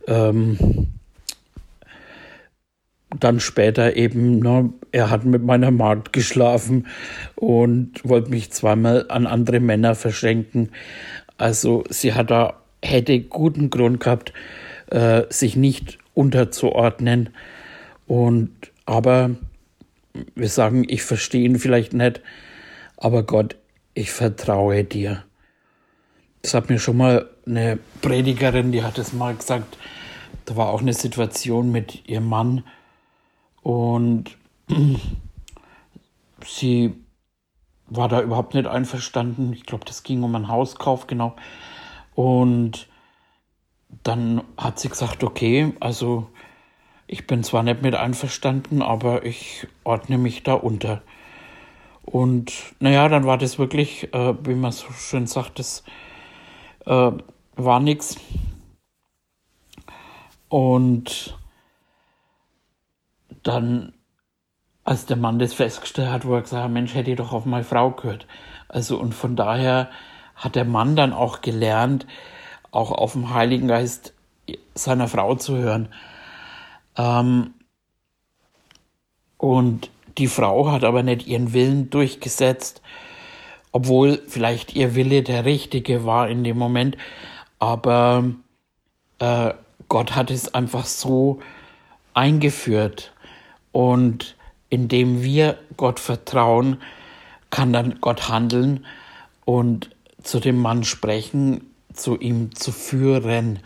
[0.08, 0.88] Ähm,
[3.10, 6.88] dann später eben, ne, er hat mit meiner Magd geschlafen
[7.36, 10.70] und wollte mich zweimal an andere Männer verschenken.
[11.38, 14.34] Also sie hat da, hätte guten Grund gehabt,
[14.92, 17.30] äh, sich nicht unterzuordnen.
[18.08, 18.52] Und
[18.86, 19.32] aber
[20.36, 22.22] wir sagen, ich verstehe ihn vielleicht nicht,
[22.98, 23.56] aber Gott,
[23.94, 25.24] ich vertraue dir.
[26.42, 29.78] Das hat mir schon mal eine Predigerin, die hat es mal gesagt,
[30.46, 32.64] da war auch eine Situation mit ihrem Mann
[33.68, 34.38] und
[36.46, 36.96] sie
[37.88, 39.52] war da überhaupt nicht einverstanden.
[39.52, 41.36] Ich glaube, das ging um einen Hauskauf, genau.
[42.16, 42.88] Und
[44.04, 46.30] dann hat sie gesagt, okay, also
[47.08, 51.02] ich bin zwar nicht mit einverstanden, aber ich ordne mich da unter.
[52.04, 55.84] Und naja, dann war das wirklich, äh, wie man so schön sagt, das
[56.86, 57.12] äh,
[57.58, 58.16] war nichts.
[60.48, 61.38] Und
[63.48, 63.94] dann,
[64.84, 67.46] als der Mann das festgestellt hat, wo er gesagt hat, Mensch, hätte ich doch auf
[67.46, 68.28] meine Frau gehört.
[68.68, 69.90] Also, und von daher
[70.36, 72.06] hat der Mann dann auch gelernt,
[72.72, 74.14] auch auf den Heiligen Geist
[74.76, 75.90] seiner Frau zu hören.
[76.96, 77.54] Ähm,
[79.38, 82.82] und die Frau hat aber nicht ihren Willen durchgesetzt,
[83.72, 86.98] obwohl vielleicht ihr Wille der richtige war in dem Moment.
[87.60, 88.24] Aber
[89.20, 89.54] äh,
[89.90, 91.40] Gott hat es einfach so
[92.14, 93.14] eingeführt.
[93.72, 94.36] Und
[94.70, 96.82] indem wir Gott vertrauen,
[97.50, 98.86] kann dann Gott handeln
[99.46, 99.90] und
[100.24, 103.60] zu dem Mann sprechen, zu ihm zu führen.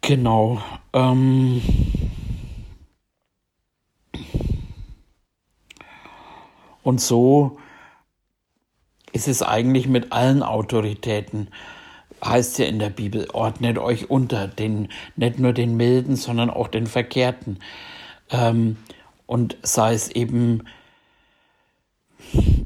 [0.00, 0.60] Genau.
[0.92, 1.62] Ähm
[6.82, 7.58] und so
[9.12, 11.48] ist es eigentlich mit allen Autoritäten.
[12.24, 16.68] Heißt ja in der Bibel, ordnet euch unter, den, nicht nur den Milden, sondern auch
[16.68, 17.58] den Verkehrten.
[18.30, 18.76] Ähm,
[19.26, 20.64] und sei es eben,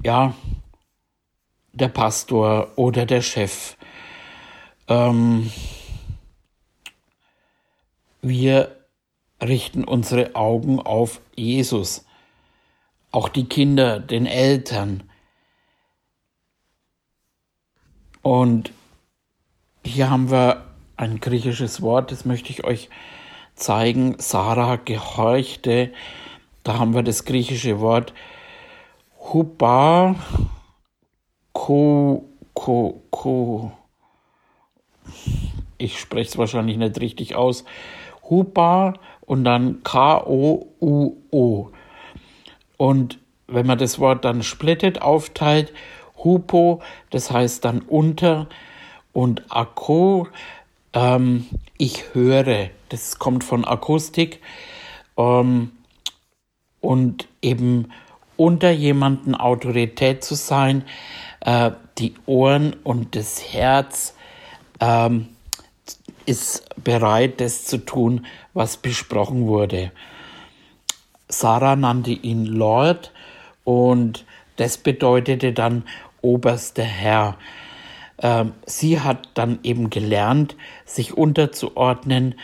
[0.02, 0.34] ja,
[1.72, 3.76] der Pastor oder der Chef.
[4.88, 5.50] Ähm,
[8.22, 8.76] wir
[9.42, 12.04] richten unsere Augen auf Jesus,
[13.10, 15.04] auch die Kinder, den Eltern.
[18.22, 18.72] Und
[19.90, 20.62] hier haben wir
[20.96, 22.88] ein griechisches Wort, das möchte ich euch
[23.54, 24.16] zeigen.
[24.18, 25.92] Sarah gehorchte.
[26.62, 28.14] Da haben wir das griechische Wort
[29.18, 30.14] Huba
[31.52, 32.24] ko
[32.54, 33.72] ko ko.
[35.78, 37.64] Ich spreche es wahrscheinlich nicht richtig aus.
[38.28, 38.94] Hupa
[39.26, 41.70] und dann K-O-U-O.
[42.76, 45.72] Und wenn man das Wort dann splittet, aufteilt,
[46.22, 46.80] Hupo,
[47.10, 48.46] das heißt dann unter
[49.12, 50.28] und Akko,
[50.92, 51.46] ähm,
[51.78, 54.40] ich höre, das kommt von Akustik
[55.16, 55.72] ähm,
[56.80, 57.92] und eben
[58.36, 60.84] unter jemanden Autorität zu sein,
[61.40, 64.14] äh, die Ohren und das Herz
[64.80, 65.28] ähm,
[66.26, 69.92] ist bereit, das zu tun, was besprochen wurde.
[71.28, 73.12] Sarah nannte ihn Lord
[73.64, 74.24] und
[74.56, 75.84] das bedeutete dann
[76.22, 77.36] oberster Herr.
[78.20, 82.34] Ähm, sie hat dann eben gelernt, sich unterzuordnen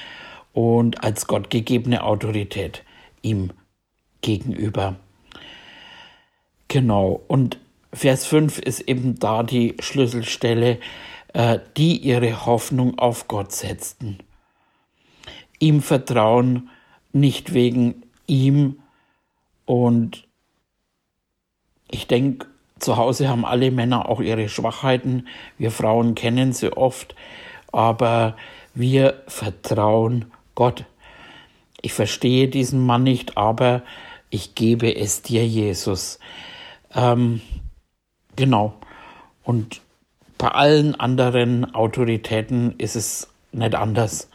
[0.52, 2.82] und als gottgegebene Autorität
[3.22, 3.50] ihm
[4.22, 4.96] gegenüber.
[6.68, 7.58] Genau, und
[7.92, 10.78] Vers 5 ist eben da die Schlüsselstelle,
[11.32, 14.18] äh, die ihre Hoffnung auf Gott setzten.
[15.58, 16.70] Ihm vertrauen,
[17.12, 18.80] nicht wegen ihm.
[19.64, 20.26] Und
[21.90, 22.46] ich denke,
[22.86, 25.26] zu Hause haben alle Männer auch ihre Schwachheiten.
[25.58, 27.16] Wir Frauen kennen sie oft.
[27.72, 28.36] Aber
[28.74, 30.84] wir vertrauen Gott.
[31.82, 33.82] Ich verstehe diesen Mann nicht, aber
[34.30, 36.20] ich gebe es dir, Jesus.
[36.94, 37.40] Ähm,
[38.36, 38.74] genau.
[39.42, 39.80] Und
[40.38, 44.30] bei allen anderen Autoritäten ist es nicht anders.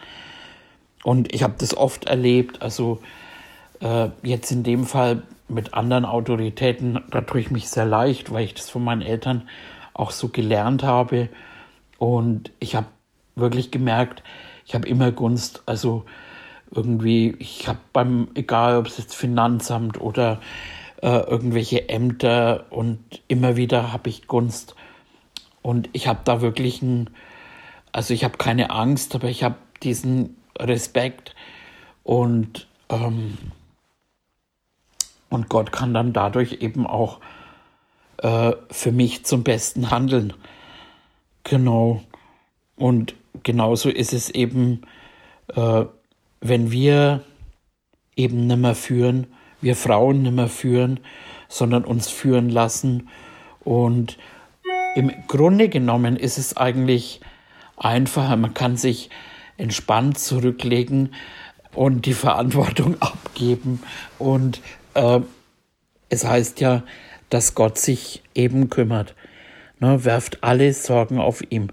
[1.06, 3.00] Und ich habe das oft erlebt, also
[3.80, 8.46] äh, jetzt in dem Fall mit anderen Autoritäten, da tue ich mich sehr leicht, weil
[8.46, 9.48] ich das von meinen Eltern
[9.94, 11.30] auch so gelernt habe.
[11.98, 12.88] Und ich habe
[13.36, 14.24] wirklich gemerkt,
[14.66, 16.06] ich habe immer Gunst, also
[16.74, 20.40] irgendwie, ich habe beim, egal ob es jetzt Finanzamt oder
[21.02, 24.76] äh, irgendwelche Ämter und immer wieder habe ich Gunst.
[25.62, 27.10] Und ich habe da wirklich ein,
[27.92, 31.36] also ich habe keine Angst, aber ich habe diesen Respekt.
[32.04, 33.38] Und, ähm,
[35.32, 37.20] und Gott kann dann dadurch eben auch
[38.18, 40.34] äh, für mich zum Besten handeln.
[41.44, 42.04] Genau.
[42.76, 44.82] Und genauso ist es eben,
[45.56, 45.86] äh,
[46.42, 47.24] wenn wir
[48.16, 49.28] eben nimmer führen,
[49.62, 51.00] wir Frauen nimmer führen,
[51.48, 53.10] sondern uns führen lassen
[53.64, 54.18] und
[54.96, 57.22] im Grunde genommen ist es eigentlich
[57.78, 58.36] einfacher.
[58.36, 59.10] Man kann sich
[59.58, 61.14] entspannt zurücklegen
[61.74, 63.82] und die Verantwortung abgeben.
[64.20, 64.62] Und
[64.94, 65.20] äh,
[66.10, 66.84] es heißt ja,
[67.30, 69.16] dass Gott sich eben kümmert.
[69.80, 71.70] Ne, werft alle Sorgen auf ihm.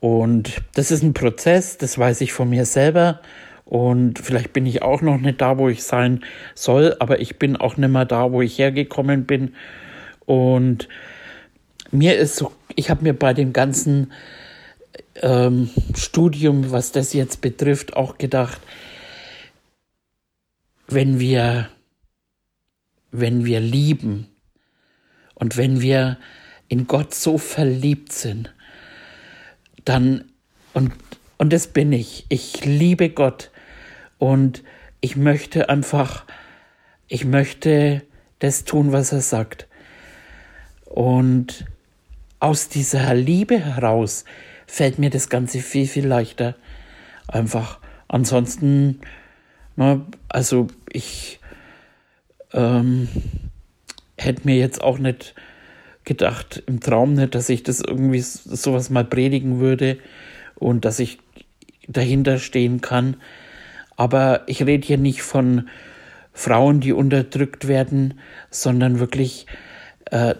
[0.00, 3.20] Und das ist ein Prozess, das weiß ich von mir selber.
[3.64, 6.24] Und vielleicht bin ich auch noch nicht da, wo ich sein
[6.54, 9.54] soll, aber ich bin auch nicht mehr da, wo ich hergekommen bin.
[10.26, 10.88] Und
[11.90, 14.12] mir ist so, ich habe mir bei dem ganzen
[15.20, 18.60] ähm, Studium, was das jetzt betrifft, auch gedacht,
[20.94, 21.68] wenn wir,
[23.10, 24.28] wenn wir lieben
[25.34, 26.18] und wenn wir
[26.68, 28.54] in Gott so verliebt sind,
[29.84, 30.24] dann,
[30.72, 30.92] und,
[31.38, 33.50] und das bin ich, ich liebe Gott
[34.18, 34.62] und
[35.00, 36.24] ich möchte einfach,
[37.08, 38.02] ich möchte
[38.38, 39.68] das tun, was er sagt.
[40.84, 41.66] Und
[42.38, 44.24] aus dieser Liebe heraus
[44.66, 46.56] fällt mir das Ganze viel, viel leichter.
[47.28, 47.78] Einfach.
[48.08, 49.00] Ansonsten,
[49.76, 51.40] ne, also ich
[52.52, 53.08] ähm,
[54.16, 55.34] hätte mir jetzt auch nicht
[56.04, 59.98] gedacht, im Traum nicht, dass ich das irgendwie sowas mal predigen würde
[60.56, 61.18] und dass ich
[61.88, 63.16] dahinter stehen kann.
[63.96, 65.68] Aber ich rede hier nicht von
[66.32, 68.18] Frauen, die unterdrückt werden,
[68.50, 69.46] sondern wirklich,
[70.10, 70.34] äh,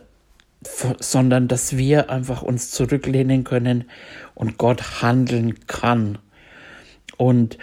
[1.01, 3.85] sondern dass wir einfach uns zurücklehnen können
[4.35, 6.19] und Gott handeln kann.
[7.17, 7.59] Und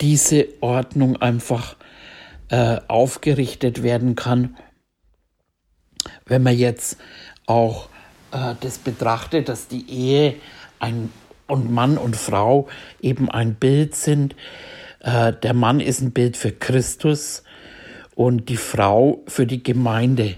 [0.00, 1.76] diese Ordnung einfach
[2.54, 4.56] äh, aufgerichtet werden kann
[6.26, 6.98] wenn man jetzt
[7.46, 7.88] auch
[8.32, 10.36] äh, das betrachtet, dass die Ehe
[10.78, 11.10] ein
[11.46, 12.68] und Mann und Frau
[13.02, 14.34] eben ein Bild sind.
[15.00, 17.42] Äh, der Mann ist ein Bild für Christus
[18.14, 20.36] und die Frau für die Gemeinde.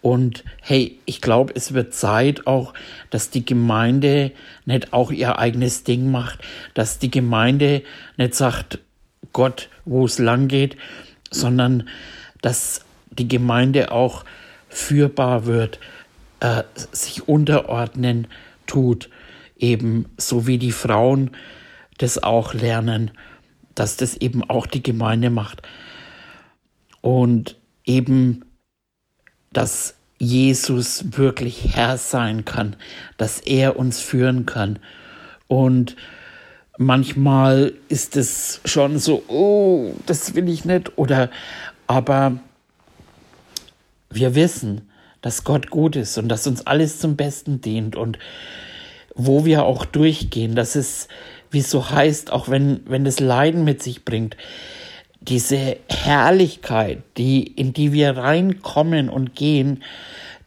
[0.00, 2.72] Und hey, ich glaube, es wird Zeit auch,
[3.10, 4.30] dass die Gemeinde
[4.64, 6.38] nicht auch ihr eigenes Ding macht,
[6.74, 7.82] dass die Gemeinde
[8.16, 8.78] nicht sagt,
[9.32, 10.76] Gott, wo es lang geht,
[11.30, 11.88] sondern
[12.42, 14.24] dass die Gemeinde auch
[14.68, 15.80] führbar wird,
[16.40, 16.62] äh,
[16.92, 18.28] sich unterordnen
[18.66, 19.10] tut,
[19.58, 21.32] eben so wie die Frauen
[21.98, 23.10] das auch lernen,
[23.74, 25.62] dass das eben auch die Gemeinde macht.
[27.00, 28.44] Und eben,
[29.52, 32.76] dass Jesus wirklich Herr sein kann,
[33.16, 34.78] dass er uns führen kann.
[35.46, 35.96] Und
[36.78, 41.30] manchmal ist es schon so, oh, das will ich nicht, oder
[41.86, 42.38] aber
[44.10, 44.88] wir wissen,
[45.20, 47.96] dass Gott gut ist und dass uns alles zum Besten dient.
[47.96, 48.18] Und
[49.14, 51.08] wo wir auch durchgehen, dass es,
[51.50, 54.36] wie es so heißt, auch wenn, wenn es Leiden mit sich bringt,
[55.20, 59.82] diese Herrlichkeit, die, in die wir reinkommen und gehen,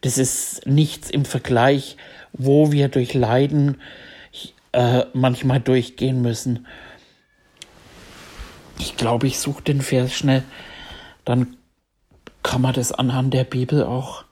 [0.00, 1.96] das ist nichts im Vergleich,
[2.32, 3.76] wo wir durch Leiden
[4.72, 6.66] äh, manchmal durchgehen müssen.
[8.78, 10.42] Ich glaube, ich suche den Vers schnell,
[11.24, 11.56] dann
[12.42, 14.24] kann man das anhand der Bibel auch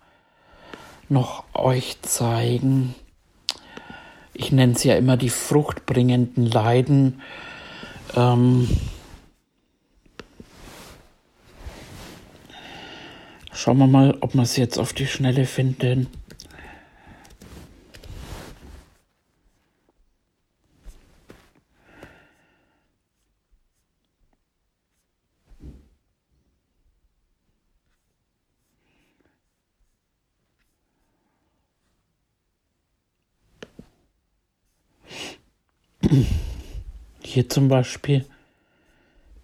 [1.08, 2.94] noch euch zeigen.
[4.34, 7.20] Ich nenne es ja immer die fruchtbringenden Leiden.
[8.16, 8.68] Ähm
[13.52, 16.06] Schauen wir mal, ob wir es jetzt auf die Schnelle finden.
[37.32, 38.24] Hier zum Beispiel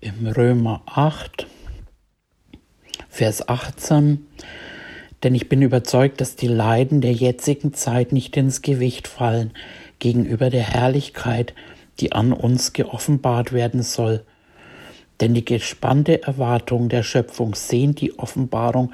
[0.00, 1.46] im Römer 8,
[3.08, 4.26] Vers 18,
[5.22, 9.52] denn ich bin überzeugt, dass die Leiden der jetzigen Zeit nicht ins Gewicht fallen
[10.00, 11.54] gegenüber der Herrlichkeit,
[12.00, 14.24] die an uns geoffenbart werden soll.
[15.20, 18.92] Denn die gespannte Erwartung der Schöpfung sehnt die Offenbarung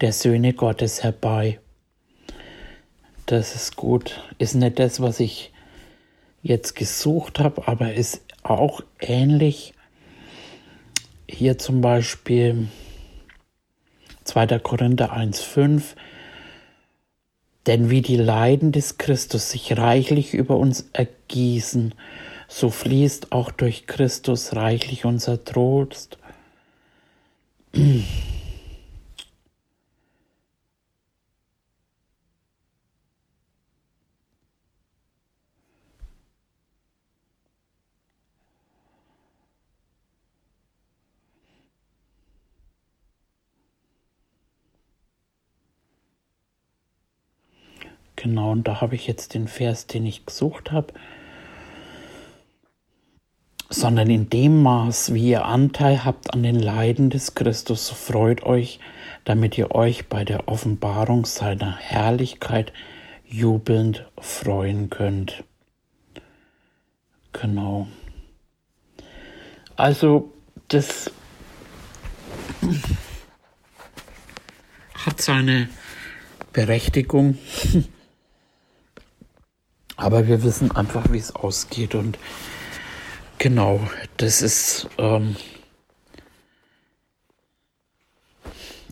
[0.00, 1.60] der Söhne Gottes herbei.
[3.26, 4.22] Das ist gut.
[4.38, 5.52] Ist nicht das, was ich
[6.42, 9.74] jetzt gesucht habe, aber ist auch ähnlich.
[11.28, 12.68] Hier zum Beispiel
[14.24, 14.58] 2.
[14.58, 15.82] Korinther 1,5.
[17.66, 21.94] Denn wie die Leiden des Christus sich reichlich über uns ergießen,
[22.48, 26.18] so fließt auch durch Christus reichlich unser Trost.
[48.22, 50.92] Genau, und da habe ich jetzt den Vers, den ich gesucht habe.
[53.70, 58.42] Sondern in dem Maß, wie ihr Anteil habt an den Leiden des Christus, so freut
[58.42, 58.78] euch,
[59.24, 62.74] damit ihr euch bei der Offenbarung seiner Herrlichkeit
[63.24, 65.42] jubelnd freuen könnt.
[67.32, 67.86] Genau.
[69.76, 70.30] Also
[70.68, 71.10] das
[75.06, 75.70] hat seine
[76.52, 77.38] Berechtigung.
[80.00, 81.94] Aber wir wissen einfach, wie es ausgeht.
[81.94, 82.18] Und
[83.36, 83.86] genau,
[84.16, 85.36] das ist, ähm,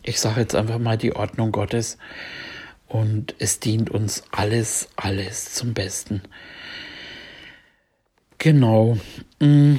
[0.03, 1.97] ich sage jetzt einfach mal die Ordnung Gottes.
[2.87, 6.21] Und es dient uns alles, alles zum Besten.
[8.37, 8.99] Genau.
[9.39, 9.77] Mm.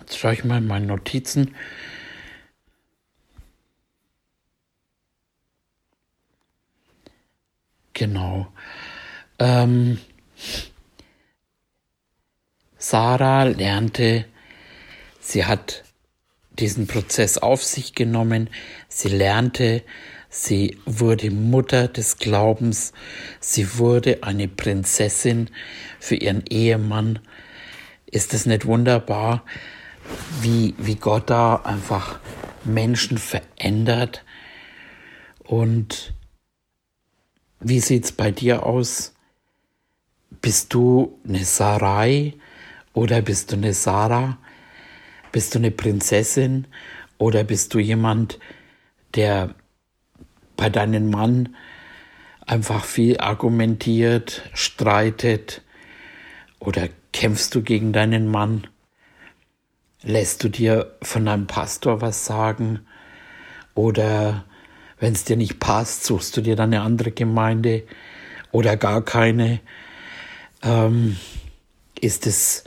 [0.00, 1.54] Jetzt schaue ich mal in meine Notizen.
[8.02, 8.48] Genau.
[9.38, 10.00] Ähm,
[12.76, 14.24] Sarah lernte,
[15.20, 15.84] sie hat
[16.58, 18.50] diesen Prozess auf sich genommen,
[18.88, 19.84] sie lernte,
[20.28, 22.92] sie wurde Mutter des Glaubens,
[23.38, 25.48] sie wurde eine Prinzessin
[26.00, 27.20] für ihren Ehemann.
[28.06, 29.44] Ist es nicht wunderbar,
[30.40, 32.18] wie, wie Gott da einfach
[32.64, 34.24] Menschen verändert
[35.44, 36.11] und
[37.62, 39.14] wie sieht's bei dir aus?
[40.40, 42.34] Bist du eine Sarai
[42.92, 44.38] oder bist du eine Sarah?
[45.30, 46.66] Bist du eine Prinzessin
[47.18, 48.38] oder bist du jemand,
[49.14, 49.54] der
[50.56, 51.56] bei deinem Mann
[52.46, 55.62] einfach viel argumentiert, streitet
[56.58, 58.66] oder kämpfst du gegen deinen Mann?
[60.02, 62.80] Lässt du dir von deinem Pastor was sagen
[63.74, 64.44] oder
[65.02, 67.82] wenn es dir nicht passt, suchst du dir dann eine andere Gemeinde
[68.52, 69.58] oder gar keine.
[70.62, 71.16] Ähm,
[72.00, 72.62] ist es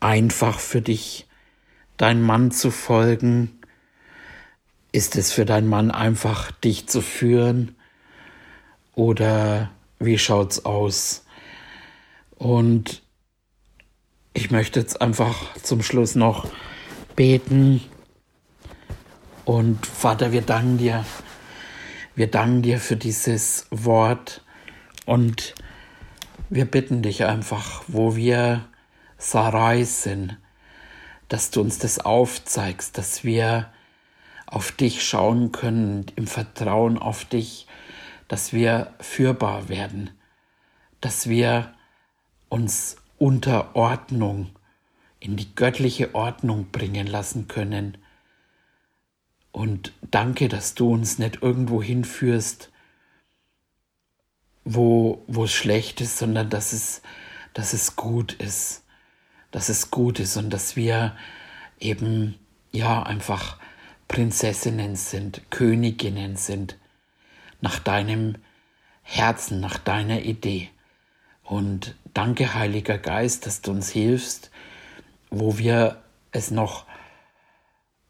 [0.00, 1.26] einfach für dich,
[1.98, 3.60] dein Mann zu folgen?
[4.90, 7.76] Ist es für deinen Mann einfach, dich zu führen?
[8.94, 11.26] Oder wie schaut's aus?
[12.36, 13.02] Und
[14.32, 16.48] ich möchte jetzt einfach zum Schluss noch
[17.16, 17.82] beten.
[19.44, 21.04] Und Vater, wir danken dir
[22.16, 24.42] wir danken dir für dieses Wort
[25.04, 25.54] und
[26.48, 28.66] wir bitten dich einfach, wo wir
[29.18, 30.38] Sarai sind,
[31.28, 33.70] dass du uns das aufzeigst, dass wir
[34.46, 37.66] auf dich schauen können, im Vertrauen auf dich,
[38.28, 40.10] dass wir führbar werden,
[41.02, 41.74] dass wir
[42.48, 44.50] uns unter Ordnung
[45.20, 47.98] in die göttliche Ordnung bringen lassen können,
[49.56, 52.70] und danke, dass du uns nicht irgendwo hinführst,
[54.66, 57.00] wo, wo es schlecht ist, sondern dass es,
[57.54, 58.84] dass es gut ist.
[59.52, 61.16] Dass es gut ist und dass wir
[61.80, 62.38] eben,
[62.70, 63.58] ja, einfach
[64.08, 66.76] Prinzessinnen sind, Königinnen sind,
[67.62, 68.36] nach deinem
[69.00, 70.68] Herzen, nach deiner Idee.
[71.44, 74.50] Und danke, Heiliger Geist, dass du uns hilfst,
[75.30, 76.84] wo wir es noch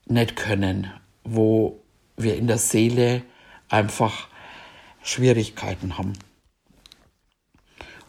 [0.07, 0.93] nicht können,
[1.27, 1.81] wo
[2.17, 3.23] wir in der Seele
[3.69, 4.29] einfach
[5.03, 6.15] Schwierigkeiten haben.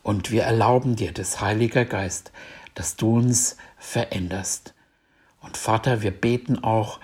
[0.04, 2.32] Und wir erlauben dir, das Heiliger Geist,
[2.76, 4.74] dass du uns veränderst.
[5.42, 7.00] Und Vater, wir beten auch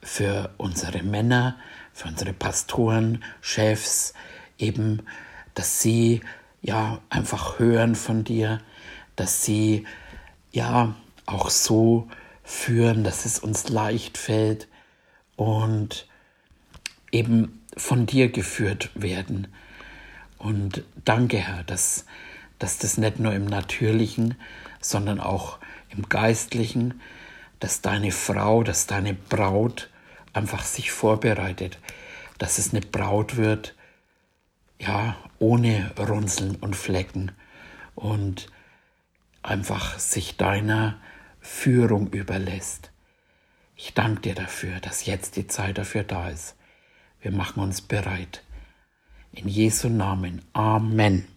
[0.00, 1.58] für unsere Männer,
[1.92, 4.14] für unsere Pastoren, Chefs,
[4.58, 5.02] eben,
[5.54, 6.20] dass sie
[6.62, 8.60] ja einfach hören von dir,
[9.16, 9.86] dass sie
[10.52, 10.94] ja
[11.26, 12.08] auch so
[12.44, 14.67] führen, dass es uns leicht fällt,
[15.38, 16.08] und
[17.12, 19.46] eben von dir geführt werden.
[20.36, 22.04] Und danke, Herr, dass,
[22.58, 24.34] dass das nicht nur im Natürlichen,
[24.80, 25.58] sondern auch
[25.90, 27.00] im Geistlichen,
[27.60, 29.90] dass deine Frau, dass deine Braut
[30.32, 31.78] einfach sich vorbereitet,
[32.38, 33.76] dass es eine Braut wird,
[34.80, 37.30] ja, ohne Runzeln und Flecken
[37.94, 38.50] und
[39.42, 41.00] einfach sich deiner
[41.40, 42.90] Führung überlässt.
[43.80, 46.56] Ich danke dir dafür, dass jetzt die Zeit dafür da ist.
[47.20, 48.42] Wir machen uns bereit.
[49.32, 50.42] In Jesu Namen.
[50.52, 51.28] Amen.